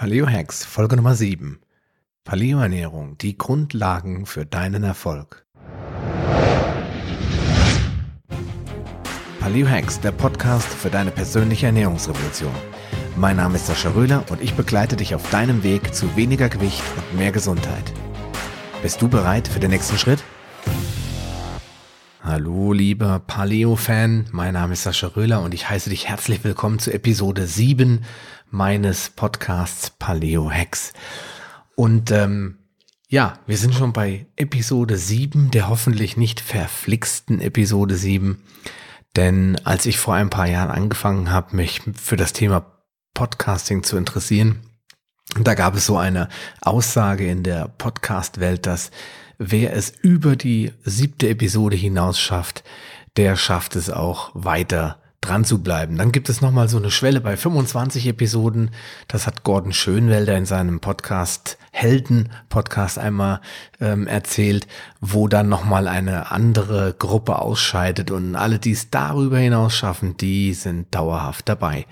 [0.00, 1.60] Paleo Hacks, Folge Nummer 7.
[2.24, 5.44] Paleo Ernährung, die Grundlagen für deinen Erfolg.
[9.40, 12.54] Paleo Hacks, der Podcast für deine persönliche Ernährungsrevolution.
[13.14, 16.82] Mein Name ist Sascha Röhler und ich begleite dich auf deinem Weg zu weniger Gewicht
[16.96, 17.92] und mehr Gesundheit.
[18.80, 20.24] Bist du bereit für den nächsten Schritt?
[22.22, 24.28] Hallo, lieber Paleo-Fan.
[24.30, 28.04] Mein Name ist Sascha Röhler und ich heiße dich herzlich willkommen zu Episode 7
[28.50, 30.92] meines Podcasts Paleo Hacks.
[31.76, 32.58] Und ähm,
[33.08, 38.42] ja, wir sind schon bei Episode 7, der hoffentlich nicht verflixten Episode 7.
[39.16, 42.66] Denn als ich vor ein paar Jahren angefangen habe, mich für das Thema
[43.14, 44.60] Podcasting zu interessieren,
[45.38, 46.28] da gab es so eine
[46.60, 48.90] Aussage in der Podcast-Welt, dass
[49.38, 52.62] wer es über die siebte Episode hinaus schafft,
[53.16, 55.96] der schafft es auch weiter dran zu bleiben.
[55.96, 58.70] Dann gibt es nochmal so eine Schwelle bei 25 Episoden.
[59.06, 63.40] Das hat Gordon Schönwelder in seinem Podcast Helden Podcast einmal
[63.80, 64.66] ähm, erzählt,
[65.00, 70.54] wo dann nochmal eine andere Gruppe ausscheidet und alle, die es darüber hinaus schaffen, die
[70.54, 71.86] sind dauerhaft dabei.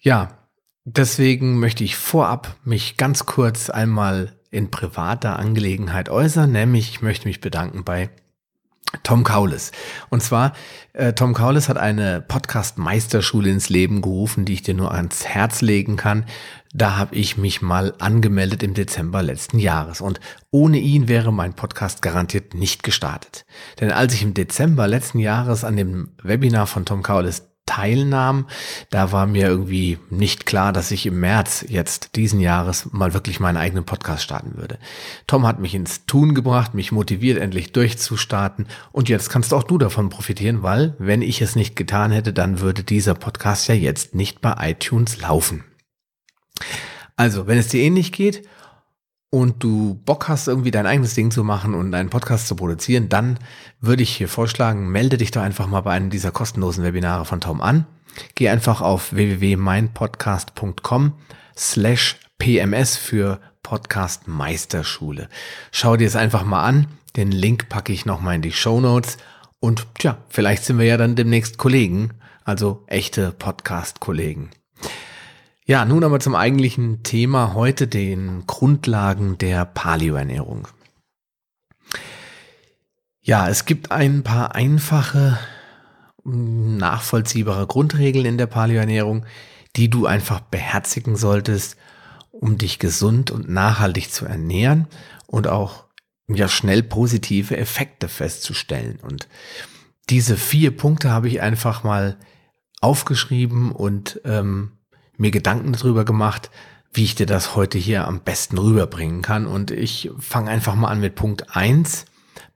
[0.00, 0.38] Ja,
[0.84, 7.26] deswegen möchte ich vorab mich ganz kurz einmal in privater Angelegenheit äußern, nämlich ich möchte
[7.26, 8.10] mich bedanken bei
[9.02, 9.72] Tom Kaulis.
[10.10, 10.52] Und zwar,
[10.92, 15.60] äh, Tom Kaulis hat eine Podcast-Meisterschule ins Leben gerufen, die ich dir nur ans Herz
[15.60, 16.24] legen kann.
[16.72, 20.00] Da habe ich mich mal angemeldet im Dezember letzten Jahres.
[20.00, 20.20] Und
[20.50, 23.44] ohne ihn wäre mein Podcast garantiert nicht gestartet.
[23.80, 28.46] Denn als ich im Dezember letzten Jahres an dem Webinar von Tom Kaulis teilnahm,
[28.90, 33.40] da war mir irgendwie nicht klar, dass ich im März jetzt diesen Jahres mal wirklich
[33.40, 34.78] meinen eigenen Podcast starten würde.
[35.26, 39.78] Tom hat mich ins Tun gebracht, mich motiviert, endlich durchzustarten und jetzt kannst auch du
[39.78, 44.14] davon profitieren, weil wenn ich es nicht getan hätte, dann würde dieser Podcast ja jetzt
[44.14, 45.64] nicht bei iTunes laufen.
[47.16, 48.46] Also, wenn es dir ähnlich geht
[49.34, 53.08] und du Bock hast, irgendwie dein eigenes Ding zu machen und einen Podcast zu produzieren,
[53.08, 53.40] dann
[53.80, 57.40] würde ich hier vorschlagen, melde dich doch einfach mal bei einem dieser kostenlosen Webinare von
[57.40, 57.84] Tom an.
[58.36, 61.14] Geh einfach auf www.meinpodcast.com
[61.56, 65.28] slash pms für Podcast Meisterschule.
[65.72, 66.86] Schau dir es einfach mal an.
[67.16, 69.16] Den Link packe ich nochmal in die Show Notes.
[69.58, 72.10] Und tja, vielleicht sind wir ja dann demnächst Kollegen,
[72.44, 74.50] also echte Podcast-Kollegen.
[75.66, 80.68] Ja, nun aber zum eigentlichen Thema heute, den Grundlagen der Paleoernährung.
[83.22, 85.38] Ja, es gibt ein paar einfache,
[86.22, 89.24] nachvollziehbare Grundregeln in der Paleoernährung,
[89.76, 91.78] die du einfach beherzigen solltest,
[92.30, 94.86] um dich gesund und nachhaltig zu ernähren
[95.26, 95.84] und auch
[96.28, 98.98] ja schnell positive Effekte festzustellen.
[99.00, 99.28] Und
[100.10, 102.18] diese vier Punkte habe ich einfach mal
[102.82, 104.72] aufgeschrieben und ähm,
[105.16, 106.50] mir Gedanken darüber gemacht,
[106.92, 109.46] wie ich dir das heute hier am besten rüberbringen kann.
[109.46, 112.06] Und ich fange einfach mal an mit Punkt eins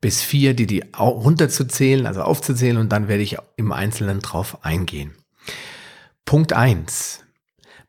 [0.01, 5.13] bis vier, die die runterzuzählen, also aufzuzählen und dann werde ich im Einzelnen drauf eingehen.
[6.25, 7.25] Punkt eins: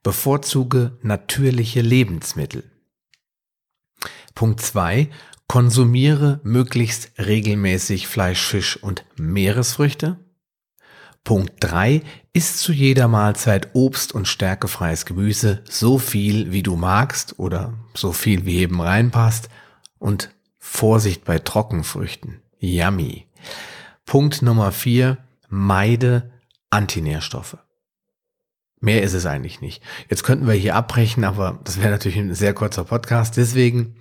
[0.01, 2.63] Bevorzuge natürliche Lebensmittel.
[4.33, 5.09] Punkt zwei:
[5.47, 10.17] Konsumiere möglichst regelmäßig Fleisch, Fisch und Meeresfrüchte.
[11.23, 12.01] Punkt 3.
[12.33, 18.13] Isst zu jeder Mahlzeit Obst und stärkefreies Gemüse so viel wie du magst oder so
[18.13, 19.49] viel wie eben reinpasst
[19.99, 22.41] und Vorsicht bei Trockenfrüchten.
[22.59, 23.27] Yummy.
[24.05, 25.17] Punkt Nummer 4.
[25.49, 26.31] Meide
[26.69, 27.57] Antinährstoffe.
[28.81, 29.83] Mehr ist es eigentlich nicht.
[30.09, 33.35] Jetzt könnten wir hier abbrechen, aber das wäre natürlich ein sehr kurzer Podcast.
[33.35, 33.95] Deswegen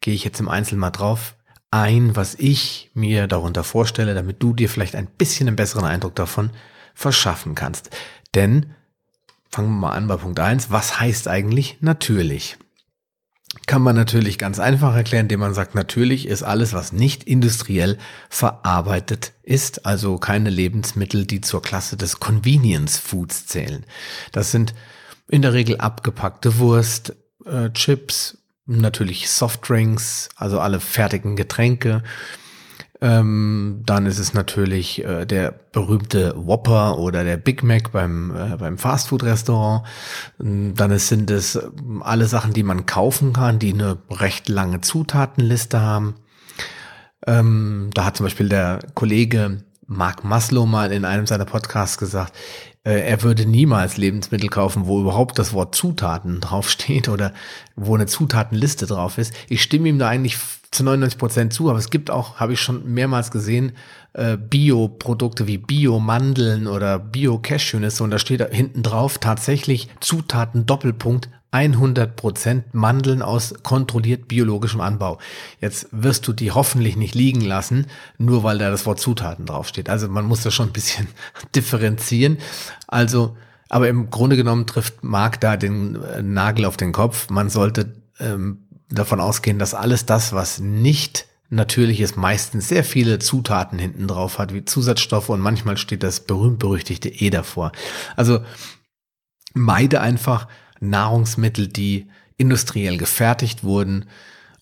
[0.00, 1.34] gehe ich jetzt im Einzelnen mal drauf
[1.72, 6.14] ein, was ich mir darunter vorstelle, damit du dir vielleicht ein bisschen einen besseren Eindruck
[6.14, 6.50] davon
[6.94, 7.90] verschaffen kannst.
[8.34, 8.74] Denn,
[9.50, 10.70] fangen wir mal an bei Punkt eins.
[10.70, 12.58] was heißt eigentlich natürlich?
[13.66, 17.98] Kann man natürlich ganz einfach erklären, indem man sagt, natürlich ist alles, was nicht industriell
[18.30, 23.84] verarbeitet ist, also keine Lebensmittel, die zur Klasse des Convenience Foods zählen.
[24.32, 24.74] Das sind
[25.28, 32.02] in der Regel abgepackte Wurst, äh, Chips, natürlich Softdrinks, also alle fertigen Getränke.
[33.02, 38.56] Ähm, dann ist es natürlich äh, der berühmte Whopper oder der Big Mac beim, äh,
[38.56, 39.84] beim Fastfood-Restaurant.
[40.40, 44.48] Ähm, dann ist, sind es ähm, alle Sachen, die man kaufen kann, die eine recht
[44.48, 46.14] lange Zutatenliste haben.
[47.26, 52.34] Ähm, da hat zum Beispiel der Kollege Mark Maslow mal in einem seiner Podcasts gesagt,
[52.90, 57.32] er würde niemals Lebensmittel kaufen, wo überhaupt das Wort Zutaten draufsteht oder
[57.76, 59.32] wo eine Zutatenliste drauf ist.
[59.48, 60.36] Ich stimme ihm da eigentlich
[60.72, 63.72] zu 99 Prozent zu, aber es gibt auch, habe ich schon mehrmals gesehen,
[64.14, 71.28] äh, Bio-Produkte wie Bio-Mandeln oder Bio-Cashewnüsse und da steht da hinten drauf tatsächlich Zutaten Doppelpunkt
[71.52, 75.18] 100% Mandeln aus kontrolliert biologischem Anbau.
[75.60, 77.86] Jetzt wirst du die hoffentlich nicht liegen lassen,
[78.18, 79.90] nur weil da das Wort Zutaten draufsteht.
[79.90, 81.08] Also man muss das schon ein bisschen
[81.54, 82.38] differenzieren.
[82.86, 83.36] Also,
[83.68, 87.28] aber im Grunde genommen trifft Marc da den äh, Nagel auf den Kopf.
[87.28, 93.18] Man sollte ähm, davon ausgehen, dass alles das, was nicht natürlich ist, meistens sehr viele
[93.18, 97.72] Zutaten hinten drauf hat, wie Zusatzstoffe und manchmal steht das berühmt-berüchtigte E davor.
[98.16, 98.40] Also
[99.52, 100.48] meide einfach
[100.82, 104.06] Nahrungsmittel, die industriell gefertigt wurden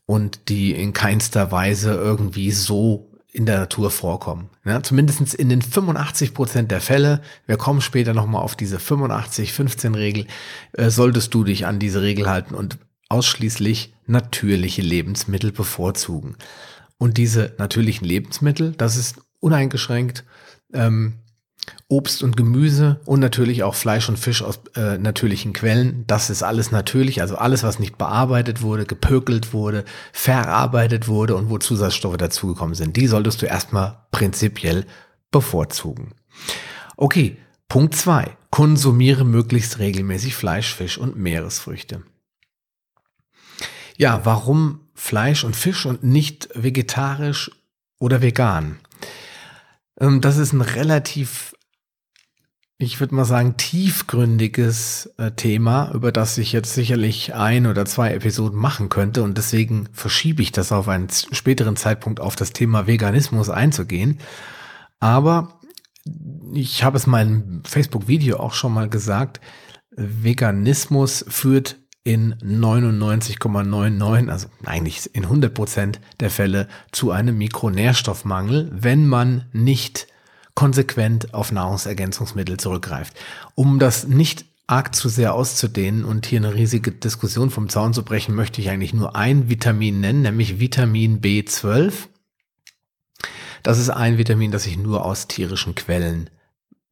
[0.06, 4.50] und die in keinster Weise irgendwie so in der Natur vorkommen.
[4.64, 10.26] Ja, zumindest in den 85 Prozent der Fälle, wir kommen später nochmal auf diese 85-15-Regel,
[10.72, 12.78] äh, solltest du dich an diese Regel halten und
[13.08, 16.36] ausschließlich natürliche Lebensmittel bevorzugen.
[16.98, 20.24] Und diese natürlichen Lebensmittel, das ist uneingeschränkt
[20.72, 21.14] ähm,
[21.88, 26.04] Obst und Gemüse und natürlich auch Fleisch und Fisch aus äh, natürlichen Quellen.
[26.06, 31.50] Das ist alles natürlich, also alles, was nicht bearbeitet wurde, gepökelt wurde, verarbeitet wurde und
[31.50, 32.96] wo Zusatzstoffe dazugekommen sind.
[32.96, 34.86] Die solltest du erstmal prinzipiell
[35.30, 36.14] bevorzugen.
[36.96, 37.36] Okay,
[37.68, 42.02] Punkt zwei: Konsumiere möglichst regelmäßig Fleisch, Fisch und Meeresfrüchte.
[43.96, 47.50] Ja, warum Fleisch und Fisch und nicht vegetarisch
[47.98, 48.78] oder vegan?
[50.00, 51.54] Ähm, das ist ein relativ,
[52.82, 58.14] ich würde mal sagen, tiefgründiges äh, Thema, über das ich jetzt sicherlich ein oder zwei
[58.14, 59.22] Episoden machen könnte.
[59.22, 64.18] Und deswegen verschiebe ich das auf einen späteren Zeitpunkt auf das Thema Veganismus einzugehen.
[64.98, 65.60] Aber
[66.54, 69.42] ich habe es in meinem Facebook-Video auch schon mal gesagt,
[69.90, 79.06] Veganismus führt in 99,99, also eigentlich in 100 Prozent der Fälle zu einem Mikronährstoffmangel, wenn
[79.06, 80.06] man nicht
[80.60, 83.14] konsequent auf Nahrungsergänzungsmittel zurückgreift.
[83.54, 88.04] Um das nicht arg zu sehr auszudehnen und hier eine riesige Diskussion vom Zaun zu
[88.04, 91.94] brechen, möchte ich eigentlich nur ein Vitamin nennen, nämlich Vitamin B12.
[93.62, 96.28] Das ist ein Vitamin, das ich nur aus tierischen Quellen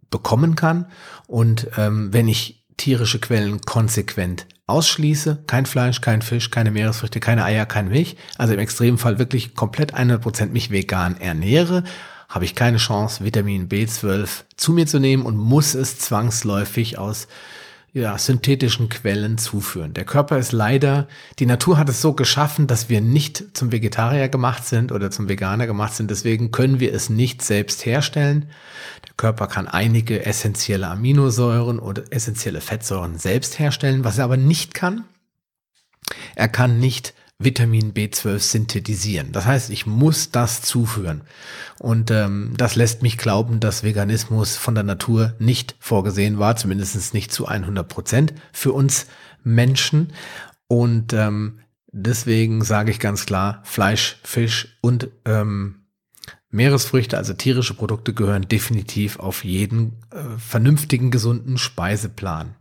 [0.09, 0.87] bekommen kann.
[1.27, 7.45] Und ähm, wenn ich tierische Quellen konsequent ausschließe, kein Fleisch, kein Fisch, keine Meeresfrüchte, keine
[7.45, 11.85] Eier, kein Milch, also im Extremfall wirklich komplett 100% mich vegan ernähre,
[12.29, 17.27] habe ich keine Chance, Vitamin B12 zu mir zu nehmen und muss es zwangsläufig aus
[17.95, 19.95] ja, synthetischen Quellen zuführen.
[19.95, 21.09] Der Körper ist leider,
[21.39, 25.29] die Natur hat es so geschaffen, dass wir nicht zum Vegetarier gemacht sind oder zum
[25.29, 26.11] Veganer gemacht sind.
[26.11, 28.51] Deswegen können wir es nicht selbst herstellen.
[29.07, 34.05] Der Körper kann einige essentielle Aminosäuren oder essentielle Fettsäuren selbst herstellen.
[34.05, 35.05] Was er aber nicht kann,
[36.35, 39.31] er kann nicht Vitamin B12 synthetisieren.
[39.31, 41.23] Das heißt, ich muss das zuführen.
[41.79, 47.15] Und ähm, das lässt mich glauben, dass Veganismus von der Natur nicht vorgesehen war, zumindest
[47.15, 49.07] nicht zu 100 Prozent für uns
[49.45, 50.13] Menschen.
[50.67, 51.61] Und ähm,
[51.93, 55.85] deswegen sage ich ganz klar, Fleisch, Fisch und ähm,
[56.51, 62.57] Meeresfrüchte, also tierische Produkte, gehören definitiv auf jeden äh, vernünftigen, gesunden Speiseplan.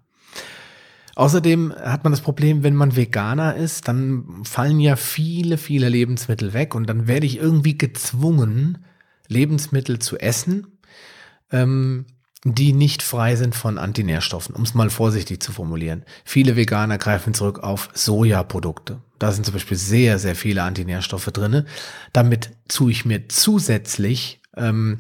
[1.18, 6.54] Außerdem hat man das Problem, wenn man Veganer ist, dann fallen ja viele, viele Lebensmittel
[6.54, 8.86] weg und dann werde ich irgendwie gezwungen,
[9.28, 10.78] Lebensmittel zu essen,
[11.52, 12.06] ähm,
[12.44, 16.06] die nicht frei sind von Antinährstoffen, um es mal vorsichtig zu formulieren.
[16.24, 19.02] Viele Veganer greifen zurück auf Sojaprodukte.
[19.18, 21.66] Da sind zum Beispiel sehr, sehr viele Antinährstoffe drinne.
[22.14, 25.00] Damit tue ich mir zusätzlich ähm,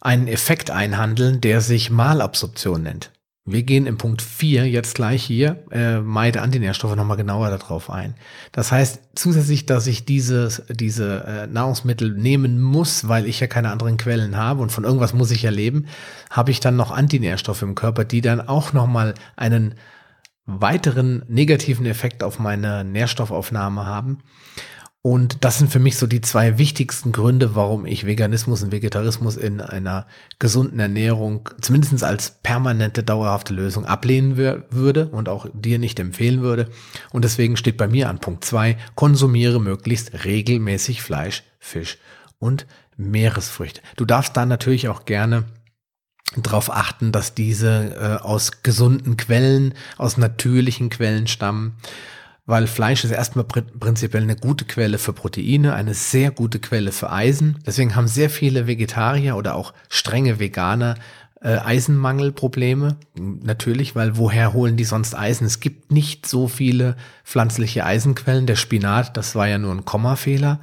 [0.00, 3.12] einen Effekt einhandeln, der sich Malabsorption nennt.
[3.44, 8.14] Wir gehen im Punkt 4 jetzt gleich hier, äh, meide Antinährstoffe nochmal genauer darauf ein.
[8.52, 13.70] Das heißt, zusätzlich, dass ich dieses, diese äh, Nahrungsmittel nehmen muss, weil ich ja keine
[13.70, 15.86] anderen Quellen habe und von irgendwas muss ich ja leben,
[16.30, 19.74] habe ich dann noch Antinährstoffe im Körper, die dann auch nochmal einen
[20.46, 24.18] weiteren negativen Effekt auf meine Nährstoffaufnahme haben.
[25.04, 29.36] Und das sind für mich so die zwei wichtigsten Gründe, warum ich Veganismus und Vegetarismus
[29.36, 30.06] in einer
[30.38, 36.68] gesunden Ernährung zumindest als permanente, dauerhafte Lösung ablehnen würde und auch dir nicht empfehlen würde.
[37.10, 41.98] Und deswegen steht bei mir an Punkt zwei: konsumiere möglichst regelmäßig Fleisch, Fisch
[42.38, 42.66] und
[42.96, 43.80] Meeresfrüchte.
[43.96, 45.42] Du darfst dann natürlich auch gerne
[46.36, 51.76] darauf achten, dass diese äh, aus gesunden Quellen, aus natürlichen Quellen stammen
[52.44, 57.12] weil Fleisch ist erstmal prinzipiell eine gute Quelle für Proteine, eine sehr gute Quelle für
[57.12, 57.58] Eisen.
[57.66, 60.96] Deswegen haben sehr viele Vegetarier oder auch strenge Veganer
[61.40, 62.96] äh, Eisenmangelprobleme.
[63.16, 65.46] Natürlich, weil woher holen die sonst Eisen?
[65.46, 68.46] Es gibt nicht so viele pflanzliche Eisenquellen.
[68.46, 70.60] Der Spinat, das war ja nur ein Kommafehler.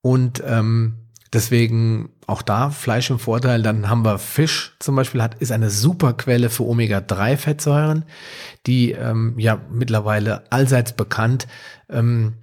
[0.00, 1.03] Und ähm,
[1.34, 3.62] Deswegen auch da Fleisch im Vorteil.
[3.62, 8.04] Dann haben wir Fisch zum Beispiel, hat, ist eine super Quelle für Omega-3-Fettsäuren,
[8.66, 11.48] die ähm, ja mittlerweile allseits bekannt
[11.90, 12.34] ähm,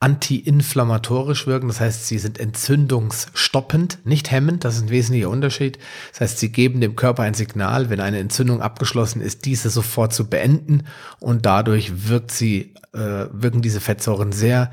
[0.00, 1.68] antiinflammatorisch wirken.
[1.68, 4.64] Das heißt, sie sind entzündungsstoppend, nicht hemmend.
[4.64, 5.78] Das ist ein wesentlicher Unterschied.
[6.10, 10.12] Das heißt, sie geben dem Körper ein Signal, wenn eine Entzündung abgeschlossen ist, diese sofort
[10.12, 10.82] zu beenden.
[11.20, 14.72] Und dadurch wirkt sie, äh, wirken diese Fettsäuren sehr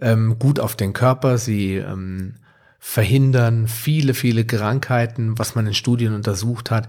[0.00, 1.38] ähm, gut auf den Körper.
[1.38, 2.34] Sie ähm,
[2.88, 6.88] verhindern viele, viele Krankheiten, was man in Studien untersucht hat.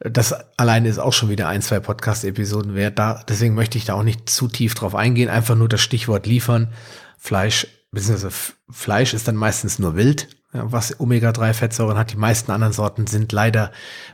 [0.00, 2.98] Das alleine ist auch schon wieder ein, zwei Podcast-Episoden wert.
[2.98, 5.28] Da, deswegen möchte ich da auch nicht zu tief drauf eingehen.
[5.28, 6.72] Einfach nur das Stichwort liefern.
[7.18, 8.34] Fleisch, beziehungsweise
[8.70, 12.12] Fleisch ist dann meistens nur wild, was Omega-3-Fettsäuren hat.
[12.12, 13.70] Die meisten anderen Sorten sind leider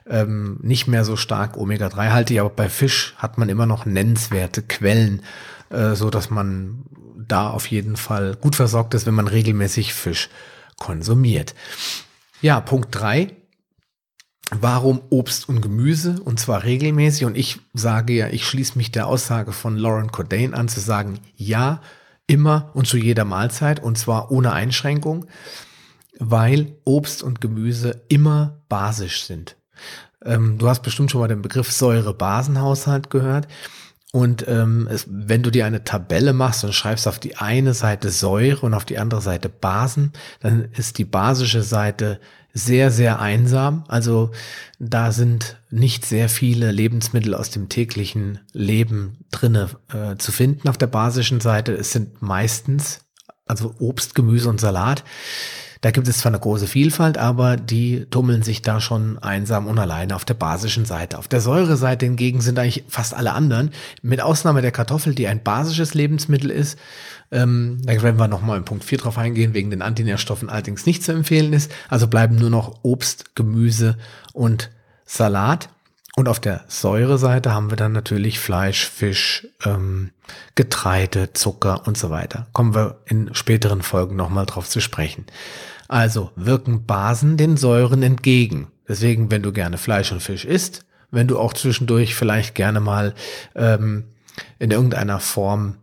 [0.09, 5.23] ähm, nicht mehr so stark Omega-3-haltig, aber bei Fisch hat man immer noch nennenswerte Quellen,
[5.71, 6.83] äh, so dass man
[7.17, 10.29] da auf jeden Fall gut versorgt ist, wenn man regelmäßig Fisch
[10.81, 11.55] konsumiert.
[12.41, 13.37] Ja, Punkt drei.
[14.51, 16.21] Warum Obst und Gemüse?
[16.25, 17.25] Und zwar regelmäßig.
[17.25, 21.21] Und ich sage ja, ich schließe mich der Aussage von Lauren Cordain an, zu sagen,
[21.37, 21.81] ja,
[22.27, 25.27] immer und zu jeder Mahlzeit und zwar ohne Einschränkung,
[26.19, 29.57] weil Obst und Gemüse immer basisch sind.
[30.25, 33.49] Ähm, du hast bestimmt schon mal den Begriff Säure-Basenhaushalt gehört.
[34.13, 38.11] Und ähm, es, wenn du dir eine Tabelle machst und schreibst auf die eine Seite
[38.11, 42.21] Säure und auf die andere Seite Basen, dann ist die basische Seite
[42.53, 43.85] sehr, sehr einsam.
[43.87, 44.33] Also
[44.81, 50.77] da sind nicht sehr viele Lebensmittel aus dem täglichen Leben drinne äh, zu finden auf
[50.77, 51.73] der basischen Seite.
[51.73, 53.01] Es sind meistens
[53.47, 55.05] also Obst, Gemüse und Salat.
[55.81, 59.79] Da gibt es zwar eine große Vielfalt, aber die tummeln sich da schon einsam und
[59.79, 61.19] alleine auf der basischen Seite.
[61.19, 63.71] Auf der Säureseite hingegen sind eigentlich fast alle anderen,
[64.03, 66.79] mit Ausnahme der Kartoffel, die ein basisches Lebensmittel ist.
[67.31, 71.03] Ähm, da werden wir nochmal in Punkt 4 drauf eingehen, wegen den Antinährstoffen allerdings nicht
[71.03, 71.73] zu empfehlen ist.
[71.89, 73.97] Also bleiben nur noch Obst, Gemüse
[74.35, 74.71] und
[75.07, 75.71] Salat.
[76.21, 80.11] Und auf der Säureseite haben wir dann natürlich Fleisch, Fisch, ähm,
[80.55, 82.47] Getreide, Zucker und so weiter.
[82.53, 85.25] Kommen wir in späteren Folgen nochmal drauf zu sprechen.
[85.89, 88.71] Also wirken Basen den Säuren entgegen.
[88.87, 93.15] Deswegen, wenn du gerne Fleisch und Fisch isst, wenn du auch zwischendurch vielleicht gerne mal
[93.55, 94.05] ähm,
[94.59, 95.79] in irgendeiner Form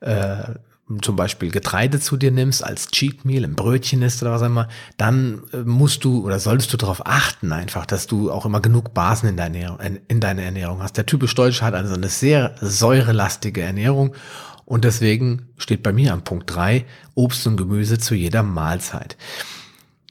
[0.00, 0.54] äh,
[1.02, 4.46] zum Beispiel Getreide zu dir nimmst als Cheat Meal, ein Brötchen ist oder was auch
[4.46, 8.60] immer, dann äh, musst du oder solltest du darauf achten einfach, dass du auch immer
[8.60, 10.96] genug Basen in, deiner Ernährung, in deiner Ernährung hast.
[10.96, 14.14] Der typisch Deutsche hat also eine sehr säurelastige Ernährung
[14.64, 19.16] und deswegen steht bei mir am Punkt drei Obst und Gemüse zu jeder Mahlzeit.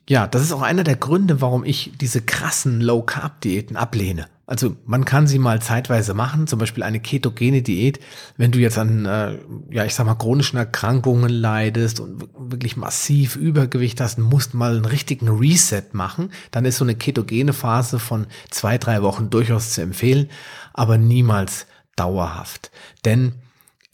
[0.07, 4.27] Ja, das ist auch einer der Gründe, warum ich diese krassen Low-Carb-Diäten ablehne.
[4.47, 7.99] Also man kann sie mal zeitweise machen, zum Beispiel eine ketogene Diät,
[8.37, 9.39] wenn du jetzt an, äh,
[9.71, 14.75] ja ich sag mal, chronischen Erkrankungen leidest und wirklich massiv Übergewicht hast und musst mal
[14.75, 19.73] einen richtigen Reset machen, dann ist so eine ketogene Phase von zwei, drei Wochen durchaus
[19.73, 20.29] zu empfehlen,
[20.73, 22.71] aber niemals dauerhaft.
[23.03, 23.33] Denn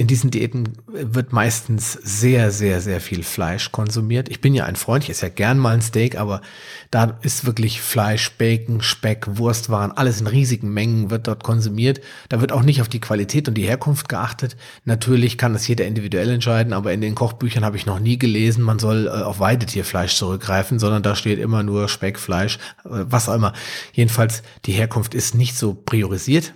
[0.01, 4.29] in diesen Diäten wird meistens sehr, sehr, sehr viel Fleisch konsumiert.
[4.29, 6.41] Ich bin ja ein Freund, ich esse ja gern mal ein Steak, aber
[6.89, 12.01] da ist wirklich Fleisch, Bacon, Speck, Wurstwaren, alles in riesigen Mengen wird dort konsumiert.
[12.29, 14.58] Da wird auch nicht auf die Qualität und die Herkunft geachtet.
[14.86, 18.63] Natürlich kann das jeder individuell entscheiden, aber in den Kochbüchern habe ich noch nie gelesen,
[18.63, 23.29] man soll äh, auf Weidetierfleisch zurückgreifen, sondern da steht immer nur Speck, Fleisch, äh, was
[23.29, 23.53] auch immer.
[23.93, 26.55] Jedenfalls, die Herkunft ist nicht so priorisiert.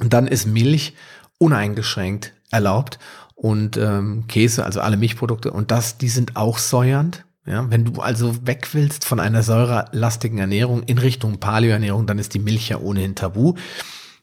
[0.00, 0.94] Und dann ist Milch
[1.38, 2.98] uneingeschränkt erlaubt
[3.34, 7.24] und ähm, Käse, also alle Milchprodukte und das, die sind auch säuernd.
[7.46, 12.32] Ja, wenn du also weg willst von einer säurelastigen Ernährung in Richtung Paleo-Ernährung, dann ist
[12.32, 13.54] die Milch ja ohnehin tabu.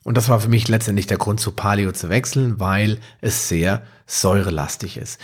[0.04, 3.84] Und das war für mich letztendlich der Grund zu Paleo zu wechseln, weil es sehr
[4.08, 5.20] säurelastig ist.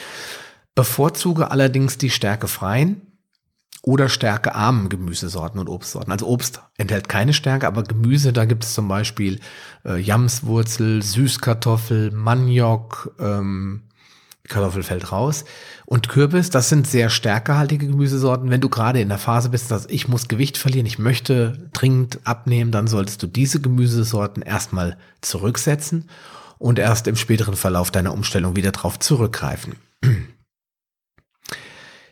[0.76, 3.02] Bevorzuge allerdings die stärkefreien
[3.88, 6.12] oder stärkearmen Gemüsesorten und Obstsorten.
[6.12, 9.40] Also Obst enthält keine Stärke, aber Gemüse, da gibt es zum Beispiel
[9.86, 13.84] äh, Jamswurzel, Süßkartoffel, Maniok, ähm,
[14.50, 15.46] Kartoffel fällt raus.
[15.86, 18.50] Und Kürbis, das sind sehr stärkehaltige Gemüsesorten.
[18.50, 22.20] Wenn du gerade in der Phase bist, dass ich muss Gewicht verlieren, ich möchte dringend
[22.26, 26.10] abnehmen, dann solltest du diese Gemüsesorten erstmal zurücksetzen
[26.58, 29.76] und erst im späteren Verlauf deiner Umstellung wieder drauf zurückgreifen.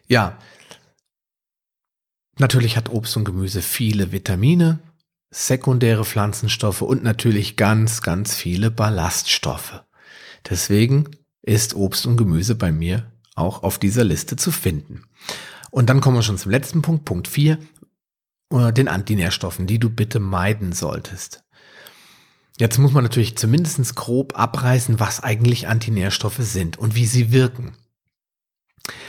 [0.08, 0.38] ja,
[2.38, 4.80] Natürlich hat Obst und Gemüse viele Vitamine,
[5.32, 9.84] sekundäre Pflanzenstoffe und natürlich ganz, ganz viele Ballaststoffe.
[10.50, 11.12] Deswegen
[11.42, 15.04] ist Obst und Gemüse bei mir auch auf dieser Liste zu finden.
[15.72, 17.58] Und dann kommen wir schon zum letzten Punkt, Punkt 4,
[18.52, 21.44] äh, den Antinährstoffen, die du bitte meiden solltest.
[22.58, 27.76] Jetzt muss man natürlich zumindest grob abreißen, was eigentlich Antinährstoffe sind und wie sie wirken.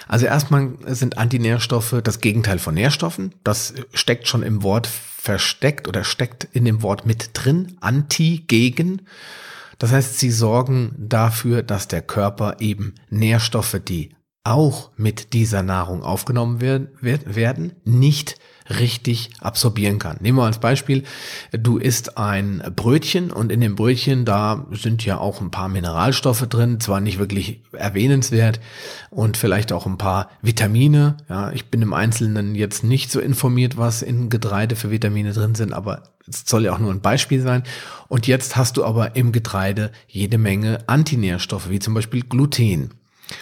[0.09, 3.35] Also erstmal sind Antinährstoffe das Gegenteil von Nährstoffen.
[3.45, 7.77] Das steckt schon im Wort versteckt oder steckt in dem Wort mit drin.
[7.81, 9.03] Anti, gegen.
[9.79, 14.15] Das heißt, sie sorgen dafür, dass der Körper eben Nährstoffe, die
[14.45, 18.39] auch mit dieser Nahrung aufgenommen werden, nicht
[18.69, 20.19] richtig absorbieren kann.
[20.21, 21.05] Nehmen wir als Beispiel,
[21.53, 26.47] du isst ein Brötchen und in dem Brötchen, da sind ja auch ein paar Mineralstoffe
[26.49, 28.61] drin, zwar nicht wirklich erwähnenswert
[29.11, 31.17] und vielleicht auch ein paar Vitamine.
[31.29, 35.55] Ja, ich bin im Einzelnen jetzt nicht so informiert, was in Getreide für Vitamine drin
[35.55, 37.63] sind, aber es soll ja auch nur ein Beispiel sein.
[38.09, 42.91] Und jetzt hast du aber im Getreide jede Menge Antinährstoffe, wie zum Beispiel Gluten.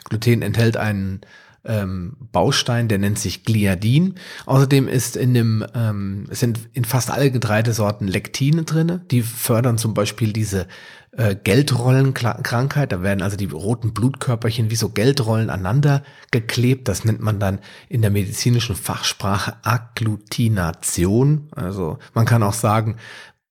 [0.09, 1.21] Gluten enthält einen
[1.65, 4.15] ähm, Baustein, der nennt sich Gliadin.
[4.47, 9.05] Außerdem ist in dem, ähm, sind in fast alle Getreidesorten Lektine drinne.
[9.11, 10.67] Die fördern zum Beispiel diese
[11.13, 12.93] äh, Geldrollenkrankheit.
[12.93, 16.89] Da werden also die roten Blutkörperchen wie so Geldrollen aneinander geklebt.
[16.89, 21.49] Das nennt man dann in der medizinischen Fachsprache Agglutination.
[21.53, 22.97] Also man kann auch sagen,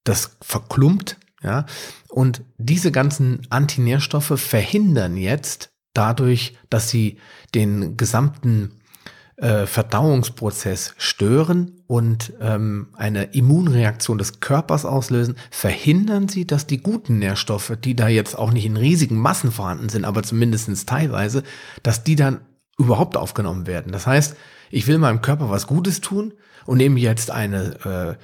[0.03, 1.17] das verklumpt.
[1.41, 1.65] Ja,
[2.07, 7.17] und diese ganzen Antinährstoffe verhindern jetzt dadurch, dass sie
[7.53, 8.71] den gesamten
[9.35, 17.19] äh, Verdauungsprozess stören und ähm, eine Immunreaktion des Körpers auslösen, verhindern sie, dass die guten
[17.19, 21.43] Nährstoffe, die da jetzt auch nicht in riesigen Massen vorhanden sind, aber zumindest teilweise,
[21.81, 22.41] dass die dann
[22.77, 23.91] überhaupt aufgenommen werden.
[23.91, 24.35] Das heißt,
[24.71, 26.33] ich will meinem Körper was Gutes tun
[26.65, 28.23] und nehme jetzt eine äh,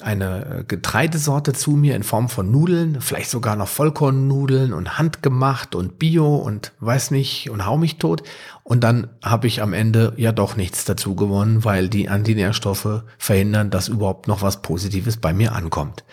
[0.00, 5.74] eine äh, Getreidesorte zu mir in Form von Nudeln, vielleicht sogar noch Vollkornnudeln und handgemacht
[5.74, 8.22] und Bio und weiß nicht und hau mich tot.
[8.64, 13.70] Und dann habe ich am Ende ja doch nichts dazu gewonnen, weil die Antinährstoffe verhindern,
[13.70, 16.04] dass überhaupt noch was Positives bei mir ankommt.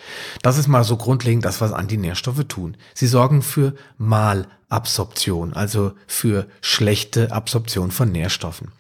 [0.42, 2.76] Das ist mal so grundlegend das, was Antinährstoffe tun.
[2.94, 8.74] Sie sorgen für Malabsorption, also für schlechte Absorption von Nährstoffen.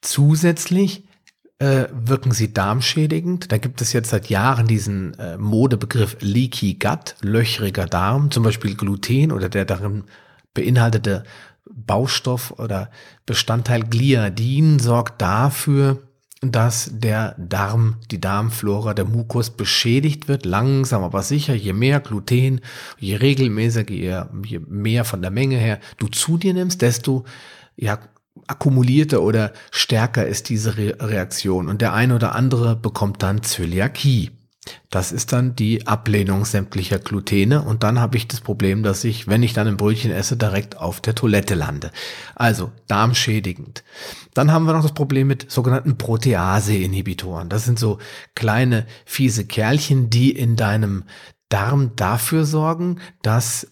[0.00, 1.04] Zusätzlich
[1.60, 3.52] äh, wirken sie darmschädigend.
[3.52, 8.74] Da gibt es jetzt seit Jahren diesen äh, Modebegriff Leaky Gut, löchriger Darm, zum Beispiel
[8.74, 10.04] Gluten oder der darin
[10.54, 11.24] beinhaltete
[11.70, 12.90] Baustoff oder
[13.26, 16.02] Bestandteil Gliadin sorgt dafür,
[16.40, 22.62] dass der Darm, die Darmflora, der Mukus beschädigt wird, langsam aber sicher, je mehr Gluten,
[22.98, 27.24] je regelmäßiger, je mehr von der Menge her du zu dir nimmst, desto
[27.76, 27.98] ja,
[28.46, 34.30] akkumulierter oder stärker ist diese Re Reaktion und der eine oder andere bekommt dann Zöliakie.
[34.90, 39.26] Das ist dann die Ablehnung sämtlicher Glutene und dann habe ich das Problem, dass ich,
[39.26, 41.90] wenn ich dann ein Brötchen esse, direkt auf der Toilette lande.
[42.34, 43.82] Also darmschädigend.
[44.34, 47.48] Dann haben wir noch das Problem mit sogenannten Protease-Inhibitoren.
[47.48, 47.98] Das sind so
[48.34, 51.04] kleine fiese Kerlchen, die in deinem
[51.48, 53.66] Darm dafür sorgen, dass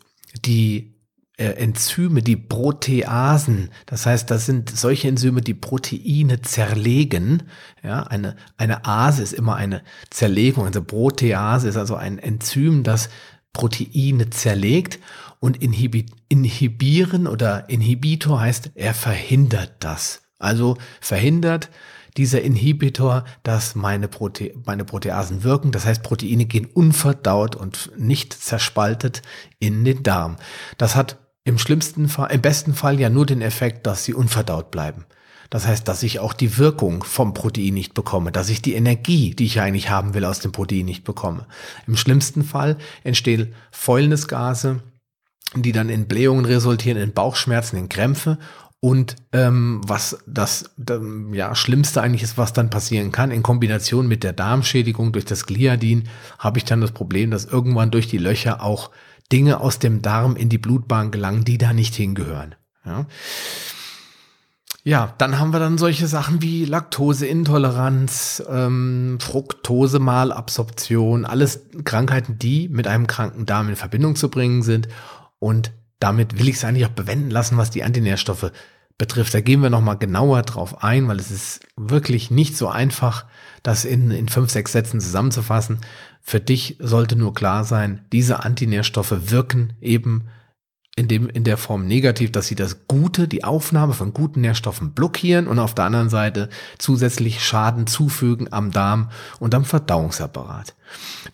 [0.44, 0.98] die
[1.44, 3.70] Enzyme, die Proteasen.
[3.87, 7.44] Das heißt, das sind solche Enzyme, die Proteine zerlegen.
[7.83, 10.66] Ja, eine, eine Ase ist immer eine Zerlegung.
[10.66, 13.09] Also Protease ist also ein Enzym, das
[13.53, 14.98] Proteine zerlegt
[15.40, 20.22] und inhibi inhibieren oder Inhibitor heißt, er verhindert das.
[20.38, 21.70] Also verhindert
[22.16, 25.70] dieser Inhibitor, dass meine, Prote meine Proteasen wirken.
[25.70, 29.22] Das heißt, Proteine gehen unverdaut und nicht zerspaltet
[29.61, 30.37] in den Darm.
[30.77, 31.18] Das hat
[31.49, 35.07] im schlimmsten Fall, im besten Fall ja nur den Effekt, dass sie unverdaut bleiben.
[35.49, 39.35] Das heißt, dass ich auch die Wirkung vom Protein nicht bekomme, dass ich die Energie,
[39.35, 41.47] die ich eigentlich haben will, aus dem Protein nicht bekomme.
[41.87, 44.83] Im schlimmsten Fall entstehen Fäulnisgase,
[45.55, 48.37] die dann in Blähungen resultieren, in Bauchschmerzen, in Krämpfe.
[48.81, 54.07] Und ähm, was das ähm, ja, Schlimmste eigentlich ist, was dann passieren kann, in Kombination
[54.07, 58.19] mit der Darmschädigung durch das Gliadin, habe ich dann das Problem, dass irgendwann durch die
[58.19, 58.91] Löcher auch
[59.33, 62.55] Dinge aus dem Darm in die Blutbahn gelangen, die da nicht hingehören.
[62.85, 63.07] Ja.
[64.85, 72.87] Ja, dann haben wir dann solche Sachen wie Laktoseintoleranz, ähm, Fructosemalabsorption, alles Krankheiten, die mit
[72.87, 74.88] einem kranken Darm in Verbindung zu bringen sind.
[75.41, 78.51] Und damit will ich es eigentlich auch bewenden lassen, was die Antinährstoffe
[78.97, 79.35] betrifft.
[79.35, 83.27] Da gehen wir nochmal genauer drauf ein, weil es ist wirklich nicht so einfach,
[83.62, 85.81] das in, in fünf, sechs Sätzen zusammenzufassen.
[86.29, 90.29] Für dich sollte nur klar sein, diese Antinährstoffe wirken eben
[90.95, 94.93] in, dem, in der Form negativ, dass sie das Gute, die Aufnahme von guten Nährstoffen
[94.93, 99.11] blockieren und auf der anderen Seite zusätzlich Schaden zufügen am Darm
[99.41, 100.75] und am Verdauungsapparat.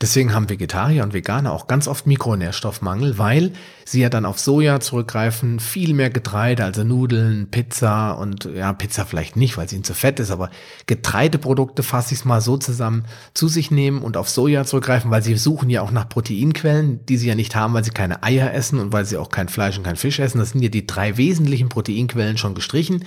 [0.00, 3.52] Deswegen haben Vegetarier und Veganer auch ganz oft Mikronährstoffmangel, weil
[3.84, 9.04] sie ja dann auf Soja zurückgreifen, viel mehr Getreide, also Nudeln, Pizza und ja, Pizza
[9.04, 10.50] vielleicht nicht, weil sie ihnen zu fett ist, aber
[10.86, 15.22] Getreideprodukte, fasse ich es mal so zusammen, zu sich nehmen und auf Soja zurückgreifen, weil
[15.22, 18.52] sie suchen ja auch nach Proteinquellen, die sie ja nicht haben, weil sie keine Eier
[18.52, 20.38] essen und weil sie auch kein Fleisch und kein Fisch essen.
[20.38, 23.04] Das sind ja die drei wesentlichen Proteinquellen schon gestrichen.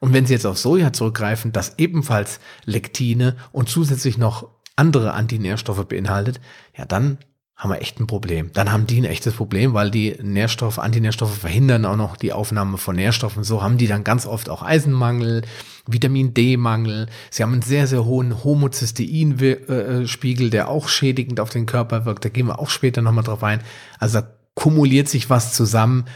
[0.00, 5.86] Und wenn Sie jetzt auf Soja zurückgreifen, das ebenfalls Lektine und zusätzlich noch andere Antinährstoffe
[5.86, 6.40] beinhaltet,
[6.76, 7.18] ja, dann
[7.56, 8.50] haben wir echt ein Problem.
[8.52, 12.78] Dann haben die ein echtes Problem, weil die Nährstoffe, Antinährstoffe verhindern auch noch die Aufnahme
[12.78, 13.44] von Nährstoffen.
[13.44, 15.42] So haben die dann ganz oft auch Eisenmangel,
[15.86, 17.06] Vitamin D-Mangel.
[17.30, 22.24] Sie haben einen sehr, sehr hohen Homozystein-Spiegel, der auch schädigend auf den Körper wirkt.
[22.24, 23.62] Da gehen wir auch später nochmal drauf ein.
[24.00, 26.06] Also da kumuliert sich was zusammen,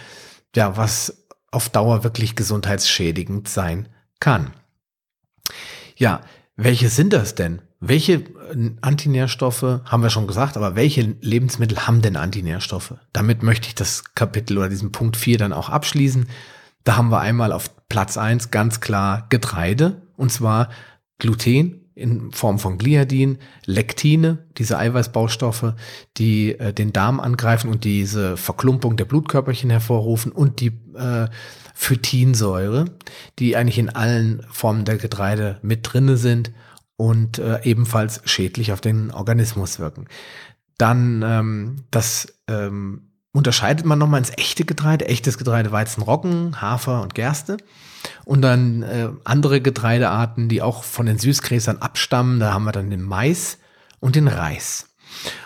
[0.56, 4.50] ja, was auf Dauer wirklich gesundheitsschädigend sein kann.
[5.96, 6.22] Ja,
[6.56, 7.62] welche sind das denn?
[7.80, 12.94] Welche äh, Antinährstoffe haben wir schon gesagt, aber welche Lebensmittel haben denn Antinährstoffe?
[13.12, 16.26] Damit möchte ich das Kapitel oder diesen Punkt 4 dann auch abschließen.
[16.84, 20.70] Da haben wir einmal auf Platz 1 ganz klar Getreide und zwar
[21.18, 25.74] Gluten in Form von Gliadin, Lektine, diese Eiweißbaustoffe,
[26.16, 31.28] die äh, den Darm angreifen und diese Verklumpung der Blutkörperchen hervorrufen und die äh,
[31.74, 32.86] Phytinsäure,
[33.38, 36.52] die eigentlich in allen Formen der Getreide mit drinne sind
[36.98, 40.08] und äh, ebenfalls schädlich auf den Organismus wirken.
[40.78, 47.00] Dann ähm, das ähm, unterscheidet man nochmal ins echte Getreide, echtes Getreide, Weizen, Roggen, Hafer
[47.00, 47.56] und Gerste.
[48.24, 52.40] Und dann äh, andere Getreidearten, die auch von den Süßgräsern abstammen.
[52.40, 53.58] Da haben wir dann den Mais
[54.00, 54.88] und den Reis.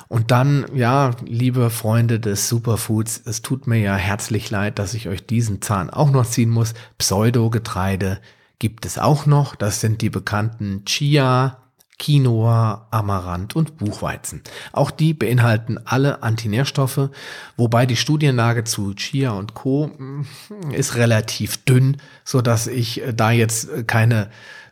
[0.09, 5.09] Und dann, ja, liebe Freunde des Superfoods, es tut mir ja herzlich leid, dass ich
[5.09, 6.73] euch diesen Zahn auch noch ziehen muss.
[6.97, 8.21] Pseudogetreide,
[8.63, 9.57] gibt es auch noch.
[9.57, 11.59] Das sind die bekannten Chia,
[11.99, 14.41] Quinoa, Amaranth und Buchweizen.
[14.71, 17.11] Auch die beinhalten alle Antinährstoffe,
[17.57, 19.91] wobei die Studienlage zu Chia und Co.
[19.99, 20.27] Hm,
[20.71, 24.31] ist relativ dünn, so dass ich äh, da jetzt äh, keine